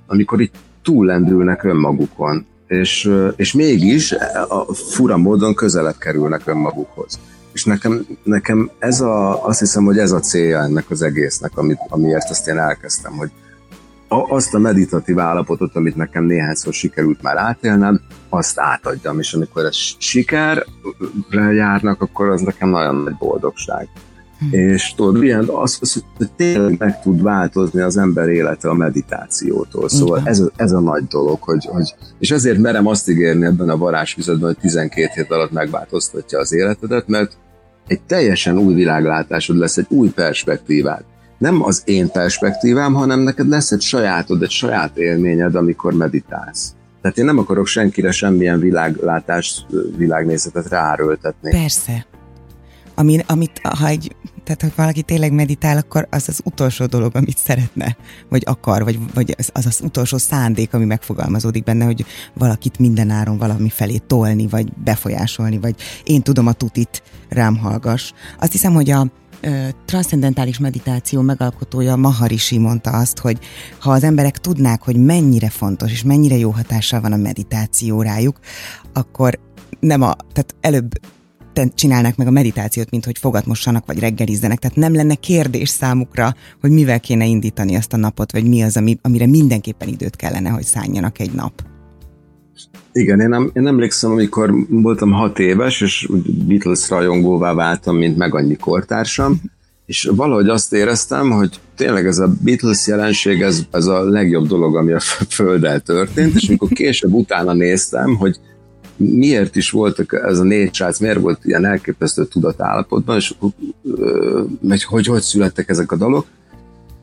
amikor 0.08 0.42
itt 0.42 0.54
túllendülnek 0.84 1.64
önmagukon, 1.64 2.46
és, 2.68 3.12
és 3.36 3.54
mégis 3.54 4.12
a 4.50 4.74
fura 4.74 5.18
módon 5.18 5.56
közelebb 5.56 5.98
kerülnek 5.98 6.42
önmagukhoz. 6.46 7.20
És 7.54 7.66
nekem, 7.66 8.06
nekem 8.24 8.72
ez 8.80 9.02
a, 9.02 9.46
azt 9.46 9.60
hiszem, 9.60 9.86
hogy 9.86 9.98
ez 9.98 10.12
a 10.12 10.20
célja 10.20 10.62
ennek 10.62 10.90
az 10.90 11.02
egésznek, 11.02 11.58
amit, 11.58 11.80
amiért 11.90 12.30
ezt 12.30 12.48
én 12.48 12.58
elkezdtem, 12.58 13.12
hogy, 13.12 13.32
azt 14.22 14.54
a 14.54 14.60
meditatív 14.60 15.20
állapotot, 15.20 15.76
amit 15.76 15.96
nekem 15.96 16.24
néhányszor 16.24 16.74
sikerült 16.74 17.22
már 17.22 17.38
átélnem, 17.38 18.02
azt 18.30 18.60
átadjam, 18.60 19.20
és 19.20 19.34
amikor 19.34 19.66
ez 19.66 19.76
sikerre 19.98 20.66
járnak, 21.54 22.02
akkor 22.02 22.30
az 22.30 22.42
nekem 22.42 22.70
nagyon 22.70 22.96
nagy 22.96 23.16
boldogság. 23.16 23.90
Hm. 24.40 24.56
És 24.56 24.94
tudod, 24.96 25.24
ilyen, 25.24 25.48
az, 25.48 25.78
az, 25.82 26.04
hogy 26.18 26.32
tényleg 26.32 26.76
meg 26.80 27.02
tud 27.02 27.22
változni 27.22 27.82
az 27.82 27.98
ember 27.98 28.28
élete 28.28 28.70
a 28.70 28.74
meditációtól. 28.74 29.90
Szóval 29.90 30.22
ez, 30.24 30.40
a, 30.40 30.52
ez 30.56 30.72
a 30.72 30.80
nagy 30.80 31.08
dolog, 31.08 31.42
hogy, 31.42 31.66
hogy, 31.66 31.96
és 32.20 32.32
ezért 32.32 32.58
merem 32.58 32.88
azt 32.88 33.10
ígérni 33.10 33.46
ebben 33.46 33.70
a 33.70 33.78
varázsfüzetben, 33.78 34.48
hogy 34.48 34.58
12 34.58 35.10
hét 35.14 35.32
alatt 35.32 35.52
megváltoztatja 35.52 36.40
az 36.40 36.54
életedet, 36.54 37.08
mert 37.08 37.38
egy 37.88 38.02
teljesen 38.02 38.58
új 38.58 38.74
világlátásod 38.74 39.58
lesz, 39.58 39.78
egy 39.78 39.88
új 39.90 40.10
perspektívát 40.10 41.04
nem 41.44 41.64
az 41.64 41.82
én 41.86 42.12
perspektívám, 42.12 42.94
hanem 42.94 43.20
neked 43.20 43.48
lesz 43.48 43.72
egy 43.72 43.82
sajátod, 43.82 44.44
egy 44.44 44.50
saját 44.50 44.98
élményed, 44.98 45.56
amikor 45.56 45.94
meditálsz. 45.94 46.74
Tehát 47.02 47.18
én 47.18 47.26
nem 47.26 47.38
akarok 47.38 47.68
senkire 47.68 48.12
semmilyen 48.12 48.60
világlátást, 48.60 49.66
világnézetet 49.98 50.70
ráerőltetni. 50.70 51.52
Persze. 51.52 52.06
Ami, 52.96 53.20
amit, 53.28 53.62
ha 53.80 53.88
egy, 53.88 54.16
tehát 54.44 54.62
ha 54.62 54.68
valaki 54.76 55.02
tényleg 55.02 55.32
meditál, 55.34 55.78
akkor 55.78 56.08
az 56.10 56.30
az 56.30 56.40
utolsó 56.44 56.86
dolog, 56.86 57.16
amit 57.16 57.38
szeretne, 57.38 57.98
vagy 58.30 58.44
akar, 58.46 58.84
vagy, 58.84 59.00
vagy 59.14 59.36
az, 59.38 59.50
az 59.54 59.66
az 59.66 59.80
utolsó 59.84 60.18
szándék, 60.18 60.74
ami 60.74 60.86
megfogalmazódik 60.86 61.64
benne, 61.64 61.86
hogy 61.86 62.06
valakit 62.34 62.80
mindenáron 62.80 63.38
valami 63.38 63.70
felé 63.70 63.98
tolni, 63.98 64.48
vagy 64.48 64.74
befolyásolni, 64.84 65.58
vagy 65.60 65.76
én 66.04 66.22
tudom 66.22 66.48
a 66.48 66.54
tutit, 66.54 67.04
rám 67.30 67.58
hallgass. 67.58 68.12
Azt 68.40 68.52
hiszem, 68.52 68.74
hogy 68.74 68.92
a, 68.92 69.08
transzcendentális 69.86 70.60
meditáció 70.60 71.22
megalkotója 71.22 71.96
Maharishi 71.96 72.58
mondta 72.58 72.92
azt, 72.92 73.20
hogy 73.20 73.40
ha 73.80 73.92
az 73.92 74.04
emberek 74.04 74.38
tudnák, 74.38 74.82
hogy 74.82 74.96
mennyire 74.96 75.50
fontos 75.50 75.92
és 75.92 76.04
mennyire 76.04 76.38
jó 76.38 76.50
hatással 76.50 77.02
van 77.02 77.12
a 77.12 77.18
meditáció 77.18 78.02
rájuk, 78.02 78.40
akkor 78.94 79.40
nem 79.80 80.02
a, 80.02 80.16
tehát 80.34 80.56
előbb 80.62 80.92
csinálnak 81.76 82.16
meg 82.16 82.28
a 82.28 82.32
meditációt, 82.32 82.90
mint 82.90 83.06
hogy 83.06 83.18
fogatmossanak, 83.18 83.86
vagy 83.86 84.00
reggelizzenek. 84.00 84.60
Tehát 84.60 84.78
nem 84.78 84.94
lenne 84.94 85.16
kérdés 85.16 85.70
számukra, 85.70 86.36
hogy 86.62 86.72
mivel 86.72 87.00
kéne 87.00 87.26
indítani 87.26 87.76
azt 87.76 87.94
a 87.94 87.98
napot, 87.98 88.32
vagy 88.32 88.48
mi 88.48 88.64
az, 88.64 88.78
ami, 88.78 88.98
amire 89.02 89.26
mindenképpen 89.26 89.88
időt 89.88 90.16
kellene, 90.16 90.50
hogy 90.50 90.64
szálljanak 90.64 91.20
egy 91.20 91.32
nap. 91.32 91.73
Igen, 92.92 93.20
én, 93.20 93.30
nem, 93.30 93.52
én 93.54 93.68
emlékszem, 93.68 94.12
amikor 94.12 94.54
voltam 94.70 95.12
hat 95.12 95.40
éves, 95.40 95.82
és 95.82 96.10
Beatles 96.48 96.90
rajongóvá 96.90 97.54
váltam, 97.54 97.98
mint 97.98 98.18
meg 98.18 98.36
annyi 98.36 98.56
kortársam, 98.56 99.42
és 99.86 100.10
valahogy 100.16 100.50
azt 100.50 100.74
éreztem, 100.74 101.32
hogy 101.32 101.60
tényleg 101.76 102.06
ez 102.06 102.18
a 102.18 102.34
Beatles 102.42 102.88
jelenség, 102.88 103.42
ez, 103.42 103.62
ez 103.72 103.86
a 103.86 104.04
legjobb 104.04 104.48
dolog, 104.48 104.76
ami 104.76 104.92
a 104.92 105.00
Földdel 105.30 105.80
történt, 105.80 106.36
és 106.36 106.48
amikor 106.48 106.70
később 106.70 107.14
utána 107.14 107.54
néztem, 107.54 108.16
hogy 108.16 108.40
miért 108.96 109.56
is 109.56 109.70
voltak 109.70 110.22
ez 110.26 110.40
a 110.40 110.44
négy 110.44 110.74
srác, 110.74 111.00
miért 111.00 111.20
volt 111.20 111.46
ilyen 111.46 111.66
elképesztő 111.66 112.26
tudatállapotban, 112.26 113.16
és 113.16 113.34
hogy, 113.40 114.84
hogy 114.84 115.06
hogy 115.06 115.22
születtek 115.22 115.70
ezek 115.70 115.92
a 115.92 115.96
dalok, 115.96 116.26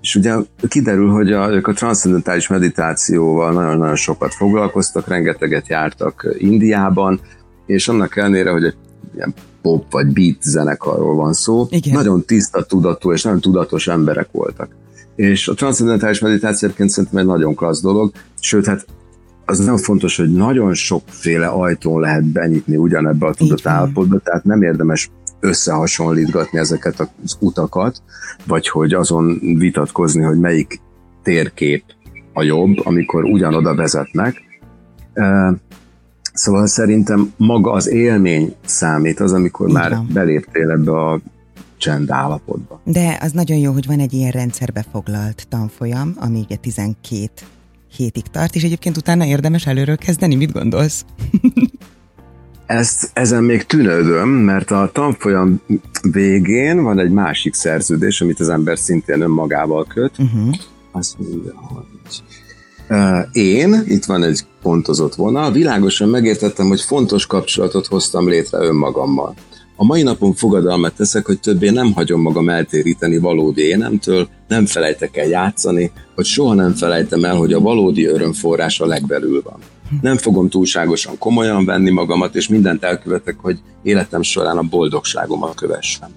és 0.00 0.14
ugye 0.14 0.34
kiderül, 0.68 1.10
hogy 1.10 1.32
a, 1.32 1.50
ők 1.50 1.66
a 1.66 1.72
transzcendentális 1.72 2.48
meditációval 2.48 3.52
nagyon-nagyon 3.52 3.96
sokat 3.96 4.34
foglalkoztak, 4.34 5.08
rengeteget 5.08 5.68
jártak 5.68 6.34
Indiában, 6.38 7.20
és 7.66 7.88
annak 7.88 8.16
ellenére, 8.16 8.50
hogy 8.50 8.64
egy 8.64 8.76
ilyen 9.14 9.34
pop 9.62 9.92
vagy 9.92 10.06
beat 10.06 10.42
zenekarról 10.42 11.14
van 11.14 11.32
szó, 11.32 11.66
Igen. 11.70 11.94
nagyon 11.94 12.24
tiszta 12.24 12.62
tudatú 12.62 13.12
és 13.12 13.22
nagyon 13.22 13.40
tudatos 13.40 13.88
emberek 13.88 14.28
voltak. 14.32 14.76
És 15.16 15.48
a 15.48 15.54
transzcendentális 15.54 16.18
meditáció 16.18 16.68
egyébként 16.68 16.90
szerintem 16.90 17.18
egy 17.18 17.26
nagyon 17.26 17.54
klassz 17.54 17.82
dolog, 17.82 18.12
sőt, 18.40 18.66
hát 18.66 18.86
az 19.44 19.58
nagyon 19.58 19.78
fontos, 19.78 20.16
hogy 20.16 20.32
nagyon 20.32 20.74
sokféle 20.74 21.46
ajtón 21.46 22.00
lehet 22.00 22.24
benyitni 22.24 22.76
ugyanebbe 22.76 23.26
a 23.26 23.34
tudatállapotba, 23.34 24.18
tehát 24.18 24.44
nem 24.44 24.62
érdemes 24.62 25.10
összehasonlítgatni 25.40 26.58
ezeket 26.58 27.10
az 27.24 27.36
utakat, 27.40 28.02
vagy 28.46 28.68
hogy 28.68 28.92
azon 28.92 29.38
vitatkozni, 29.40 30.22
hogy 30.22 30.38
melyik 30.38 30.80
térkép 31.22 31.84
a 32.32 32.42
jobb, 32.42 32.86
amikor 32.86 33.24
ugyanoda 33.24 33.74
vezetnek. 33.74 34.42
Szóval 36.32 36.66
szerintem 36.66 37.32
maga 37.36 37.72
az 37.72 37.88
élmény 37.88 38.54
számít, 38.64 39.20
az, 39.20 39.32
amikor 39.32 39.68
Igen. 39.68 39.80
már 39.80 40.02
beléptél 40.12 40.70
ebbe 40.70 40.92
a 40.92 41.20
csend 41.76 42.10
állapotba. 42.10 42.80
De 42.84 43.18
az 43.20 43.32
nagyon 43.32 43.58
jó, 43.58 43.72
hogy 43.72 43.86
van 43.86 43.98
egy 43.98 44.12
ilyen 44.12 44.30
rendszerbe 44.30 44.84
foglalt 44.92 45.46
tanfolyam, 45.48 46.14
ami 46.18 46.38
ugye 46.38 46.56
12 46.56 47.28
hétig 47.96 48.22
tart, 48.22 48.54
és 48.54 48.62
egyébként 48.62 48.96
utána 48.96 49.24
érdemes 49.24 49.66
előről 49.66 49.96
kezdeni, 49.96 50.34
mit 50.34 50.52
gondolsz? 50.52 51.04
Ezt, 52.70 53.10
ezen 53.12 53.44
még 53.44 53.62
tűnődöm, 53.62 54.28
mert 54.28 54.70
a 54.70 54.90
tanfolyam 54.92 55.60
végén 56.12 56.82
van 56.82 56.98
egy 56.98 57.10
másik 57.10 57.54
szerződés, 57.54 58.20
amit 58.20 58.40
az 58.40 58.48
ember 58.48 58.78
szintén 58.78 59.20
önmagával 59.20 59.84
köt. 59.84 60.12
Uh-huh. 60.18 60.54
Azt 60.92 61.16
mondja, 61.18 61.52
hogy 61.54 62.22
én, 63.32 63.82
itt 63.86 64.04
van 64.04 64.22
egy 64.22 64.40
pontozott 64.62 65.14
vonal, 65.14 65.52
világosan 65.52 66.08
megértettem, 66.08 66.68
hogy 66.68 66.80
fontos 66.80 67.26
kapcsolatot 67.26 67.86
hoztam 67.86 68.28
létre 68.28 68.58
önmagammal. 68.58 69.34
A 69.76 69.84
mai 69.84 70.02
napon 70.02 70.34
fogadalmat 70.34 70.94
teszek, 70.94 71.26
hogy 71.26 71.40
többé 71.40 71.70
nem 71.70 71.92
hagyom 71.92 72.20
magam 72.20 72.48
eltéríteni 72.48 73.18
valódi 73.18 73.62
énemtől, 73.62 74.28
nem 74.48 74.66
felejtek 74.66 75.16
el 75.16 75.26
játszani, 75.26 75.90
hogy 76.14 76.24
soha 76.24 76.54
nem 76.54 76.74
felejtem 76.74 77.24
el, 77.24 77.36
hogy 77.36 77.52
a 77.52 77.60
valódi 77.60 78.06
örömforrás 78.06 78.80
a 78.80 78.86
legbelül 78.86 79.42
van. 79.44 79.58
Nem 80.00 80.16
fogom 80.16 80.48
túlságosan 80.48 81.18
komolyan 81.18 81.64
venni 81.64 81.90
magamat, 81.90 82.34
és 82.34 82.48
mindent 82.48 82.84
elkövetek, 82.84 83.36
hogy 83.38 83.58
életem 83.82 84.22
során 84.22 84.56
a 84.56 84.62
boldogságomat 84.62 85.54
kövessem. 85.54 86.10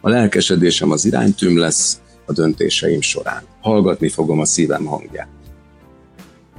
A 0.00 0.08
lelkesedésem 0.08 0.90
az 0.90 1.04
iránytűm 1.04 1.58
lesz 1.58 2.00
a 2.26 2.32
döntéseim 2.32 3.00
során. 3.00 3.42
Hallgatni 3.60 4.08
fogom 4.08 4.40
a 4.40 4.44
szívem 4.44 4.84
hangját. 4.84 5.28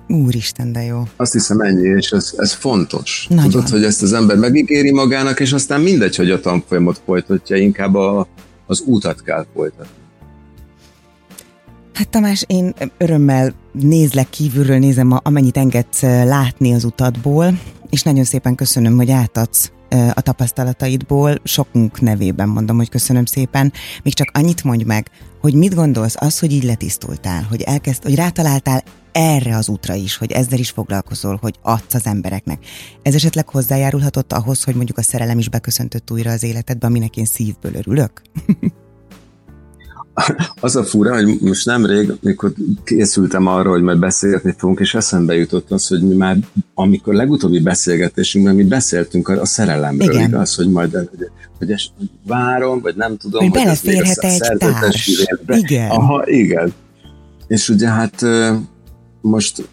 Úristen, 0.08 0.72
de 0.72 0.84
jó. 0.84 1.04
Azt 1.16 1.34
hiszem 1.34 1.60
ennyi, 1.60 1.88
és 1.88 2.12
ez, 2.12 2.34
ez 2.38 2.54
fontos. 2.54 3.26
Nagyon. 3.30 3.50
Tudod, 3.50 3.70
hogy 3.70 3.84
ezt 3.84 4.02
az 4.02 4.14
ember 4.14 4.38
megígéri 4.38 4.92
magának, 4.92 5.40
és 5.40 5.54
aztán 5.54 5.82
mindegy, 5.82 6.16
hogy 6.16 6.32
a 6.32 6.40
tanfolyamot 6.40 7.02
folytatja, 7.06 7.56
inkább 7.56 7.96
a, 7.96 8.28
az 8.66 8.82
útat 8.82 9.24
kell 9.24 9.46
folytatni. 9.54 10.00
Hát 11.94 12.10
Tamás, 12.10 12.44
én 12.48 12.74
örömmel 12.98 13.54
nézlek 13.72 14.30
kívülről, 14.30 14.78
nézem, 14.78 15.20
amennyit 15.24 15.58
engedsz 15.58 16.02
látni 16.02 16.74
az 16.74 16.84
utatból, 16.84 17.60
és 17.90 18.04
nagyon 18.04 18.24
szépen 18.24 18.56
köszönöm, 18.56 18.96
hogy 18.96 19.12
átadsz 19.12 19.72
a 20.14 20.22
tapasztalataidból, 20.22 21.36
sokunk 21.44 22.02
nevében 22.02 22.50
mondom, 22.50 22.78
hogy 22.78 22.90
köszönöm 22.90 23.26
szépen. 23.26 23.74
Még 24.04 24.14
csak 24.14 24.30
annyit 24.34 24.64
mondj 24.64 24.84
meg, 24.84 25.10
hogy 25.42 25.54
mit 25.54 25.76
gondolsz 25.76 26.16
az, 26.18 26.40
hogy 26.40 26.52
így 26.52 26.64
letisztultál, 26.64 27.44
hogy 27.50 27.62
elkezd, 27.62 28.04
hogy 28.04 28.16
rátaláltál 28.16 28.84
erre 29.12 29.56
az 29.56 29.70
útra 29.70 29.94
is, 29.94 30.18
hogy 30.18 30.32
ezzel 30.32 30.60
is 30.60 30.70
foglalkozol, 30.70 31.38
hogy 31.42 31.56
adsz 31.62 31.94
az 31.94 32.06
embereknek. 32.06 32.66
Ez 33.02 33.16
esetleg 33.16 33.50
hozzájárulhatott 33.50 34.34
ahhoz, 34.34 34.64
hogy 34.64 34.76
mondjuk 34.76 34.98
a 34.98 35.02
szerelem 35.02 35.38
is 35.38 35.50
beköszöntött 35.50 36.12
újra 36.12 36.32
az 36.32 36.44
életedbe, 36.44 36.88
aminek 36.88 37.18
én 37.18 37.26
szívből 37.26 37.76
örülök? 37.76 38.22
az 40.60 40.76
a 40.76 40.84
fura, 40.84 41.14
hogy 41.14 41.38
most 41.42 41.66
nemrég, 41.66 42.14
mikor 42.22 42.54
készültem 42.84 43.48
arra, 43.48 43.70
hogy 43.70 43.82
majd 43.82 44.00
beszélgetni 44.00 44.56
fogunk, 44.58 44.80
és 44.80 44.96
eszembe 44.96 45.36
jutott 45.36 45.72
az, 45.72 45.88
hogy 45.88 46.02
mi 46.02 46.16
már, 46.16 46.38
amikor 46.74 47.14
legutóbbi 47.14 47.60
beszélgetésünkben 47.60 48.56
mi 48.56 48.64
beszéltünk 48.64 49.28
a, 49.28 49.42
a 49.42 49.46
szerelemről, 49.46 50.14
Igen. 50.14 50.28
igaz, 50.28 50.56
hogy 50.56 50.70
majd 50.70 50.92
hogy, 50.92 51.30
hogy, 51.58 51.72
ezt 51.72 51.90
várom, 52.28 52.82
vagy 52.82 52.96
nem 52.96 53.18
tudom, 53.18 53.42
hogy, 53.42 53.52
hogy 53.52 53.64
beleférhet 53.64 54.18
egy 54.18 54.58
társ. 54.58 55.26
Igen. 55.48 55.90
Aha, 55.90 56.24
igen. 56.28 56.74
És 57.48 57.70
ugye 57.70 57.88
hát 57.88 58.26
most 59.22 59.70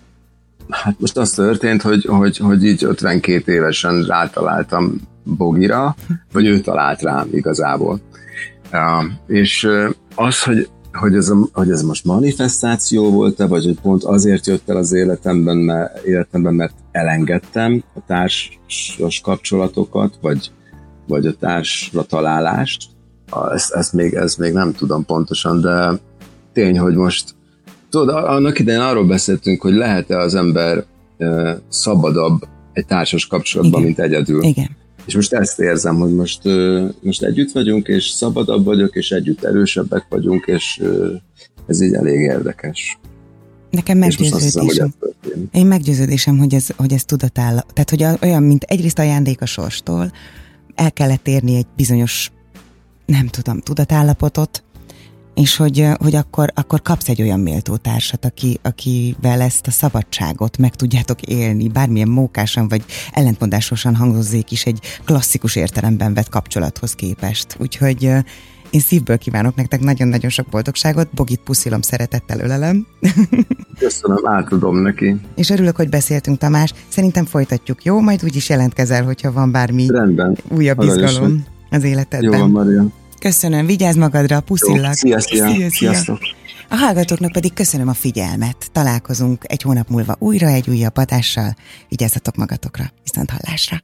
hát 0.69 1.01
most 1.01 1.17
az 1.17 1.31
történt, 1.31 1.83
hogy, 1.83 2.05
hogy, 2.05 2.37
hogy 2.37 2.65
így 2.65 2.85
52 2.85 3.53
évesen 3.53 4.05
rátaláltam 4.05 5.01
Bogira, 5.25 5.97
vagy 6.33 6.47
ő 6.47 6.61
talált 6.61 7.03
rám 7.03 7.29
igazából. 7.33 8.01
Ja, 8.73 9.21
és 9.27 9.69
az, 10.15 10.43
hogy, 10.43 10.69
hogy, 10.93 11.15
ez 11.15 11.29
a, 11.29 11.49
hogy 11.53 11.71
ez 11.71 11.83
most 11.83 12.05
manifestáció 12.05 13.11
volt-e, 13.11 13.47
vagy 13.47 13.65
hogy 13.65 13.81
pont 13.81 14.05
azért 14.05 14.47
jött 14.47 14.69
el 14.69 14.77
az 14.77 14.93
életemben, 14.93 15.57
mert, 15.57 16.05
életemben, 16.05 16.55
mert 16.55 16.75
elengedtem 16.91 17.83
a 17.95 18.01
társas 18.07 19.21
kapcsolatokat, 19.23 20.19
vagy, 20.21 20.51
vagy 21.07 21.27
a 21.27 21.33
társra 21.33 22.03
találást, 22.03 22.87
ezt, 23.53 23.73
ezt, 23.73 23.93
még, 23.93 24.15
ezt 24.15 24.39
még 24.39 24.53
nem 24.53 24.73
tudom 24.73 25.05
pontosan, 25.05 25.61
de 25.61 25.99
tény, 26.53 26.79
hogy 26.79 26.95
most 26.95 27.35
tudod, 27.91 28.09
annak 28.09 28.59
idején 28.59 28.81
arról 28.81 29.07
beszéltünk, 29.07 29.63
hogy 29.63 29.75
lehet-e 29.75 30.19
az 30.19 30.35
ember 30.35 30.85
szabadabb 31.69 32.41
egy 32.73 32.87
társas 32.87 33.27
kapcsolatban, 33.27 33.81
Igen. 33.81 33.95
mint 33.95 34.13
egyedül. 34.13 34.43
Igen. 34.43 34.77
És 35.07 35.15
most 35.15 35.33
ezt 35.33 35.61
érzem, 35.61 35.97
hogy 35.97 36.15
most, 36.15 36.41
most 37.01 37.23
együtt 37.23 37.53
vagyunk, 37.53 37.89
és 37.89 38.09
szabadabb 38.09 38.65
vagyok, 38.65 38.97
és 38.97 39.11
együtt 39.11 39.45
erősebbek 39.45 40.07
vagyunk, 40.09 40.47
és 40.47 40.83
ez 41.67 41.81
így 41.81 41.93
elég 41.93 42.21
érdekes. 42.21 42.99
Nekem 43.71 43.99
meggyőződésem. 43.99 44.65
Hiszem, 44.67 44.95
Én 45.53 45.67
meggyőződésem, 45.67 46.39
hogy 46.39 46.55
ez, 46.55 46.67
hogy 46.77 46.93
ez 46.93 47.05
tudatáll. 47.05 47.61
Tehát, 47.73 47.91
hogy 47.91 48.23
olyan, 48.23 48.43
mint 48.43 48.63
egyrészt 48.63 48.99
ajándék 48.99 49.41
a 49.41 49.47
sorstól, 49.47 50.13
el 50.75 50.93
kellett 50.93 51.29
érni 51.29 51.57
egy 51.57 51.67
bizonyos, 51.77 52.31
nem 53.07 53.27
tudom, 53.27 53.61
tudatállapotot, 53.61 54.65
és 55.38 55.57
hogy, 55.57 55.87
hogy 55.98 56.14
akkor, 56.14 56.51
akkor 56.55 56.83
kapsz 56.83 57.09
egy 57.09 57.22
olyan 57.22 57.40
méltó 57.40 57.77
társat, 57.77 58.24
aki, 58.24 58.59
akivel 58.62 59.40
ezt 59.40 59.66
a 59.66 59.70
szabadságot 59.70 60.59
meg 60.59 60.74
tudjátok 60.74 61.22
élni, 61.22 61.68
bármilyen 61.68 62.09
mókásan 62.09 62.68
vagy 62.68 62.85
ellentmondásosan 63.12 63.96
hangozzék 63.96 64.51
is 64.51 64.64
egy 64.64 64.81
klasszikus 65.05 65.57
értelemben 65.57 66.14
vett 66.14 66.29
kapcsolathoz 66.29 66.92
képest. 66.92 67.57
Úgyhogy 67.61 68.03
én 68.70 68.81
szívből 68.81 69.18
kívánok 69.18 69.55
nektek 69.55 69.81
nagyon-nagyon 69.81 70.31
sok 70.31 70.46
boldogságot, 70.51 71.09
Bogit 71.14 71.40
puszilom 71.44 71.81
szeretettel 71.81 72.40
ölelem. 72.40 72.87
Köszönöm, 73.79 74.29
átadom 74.29 74.77
neki. 74.77 75.16
És 75.35 75.51
örülök, 75.51 75.77
hogy 75.77 75.88
beszéltünk, 75.88 76.38
Tamás. 76.38 76.74
Szerintem 76.88 77.24
folytatjuk, 77.24 77.85
jó? 77.85 78.01
Majd 78.01 78.24
úgyis 78.24 78.48
jelentkezel, 78.48 79.05
hogyha 79.05 79.33
van 79.33 79.53
bármi 79.53 79.87
Rendben. 79.88 80.37
újabb 80.48 80.83
izgalom 80.83 81.44
az 81.70 81.85
életedben. 81.85 82.33
Jó 82.33 82.38
van, 82.38 82.51
Maria. 82.51 82.87
Köszönöm, 83.21 83.67
vigyázz 83.67 83.97
magadra, 83.97 84.41
puszillak. 84.41 84.95
Szia, 84.95 85.21
szia, 85.21 85.47
szia, 85.47 85.55
szia. 85.55 85.71
Sziasztok. 85.71 86.19
A 86.69 86.75
hallgatóknak 86.77 87.33
pedig 87.33 87.53
köszönöm 87.53 87.89
a 87.89 87.95
figyelmet. 87.95 88.69
Találkozunk 88.73 89.45
egy 89.47 89.63
hónap 89.63 89.89
múlva 89.89 90.17
újra 90.19 90.47
egy 90.47 90.69
újabb 90.69 90.97
adással. 90.97 91.57
Vigyázzatok 91.89 92.37
magatokra. 92.37 92.93
Viszont 93.05 93.31
hallásra. 93.31 93.83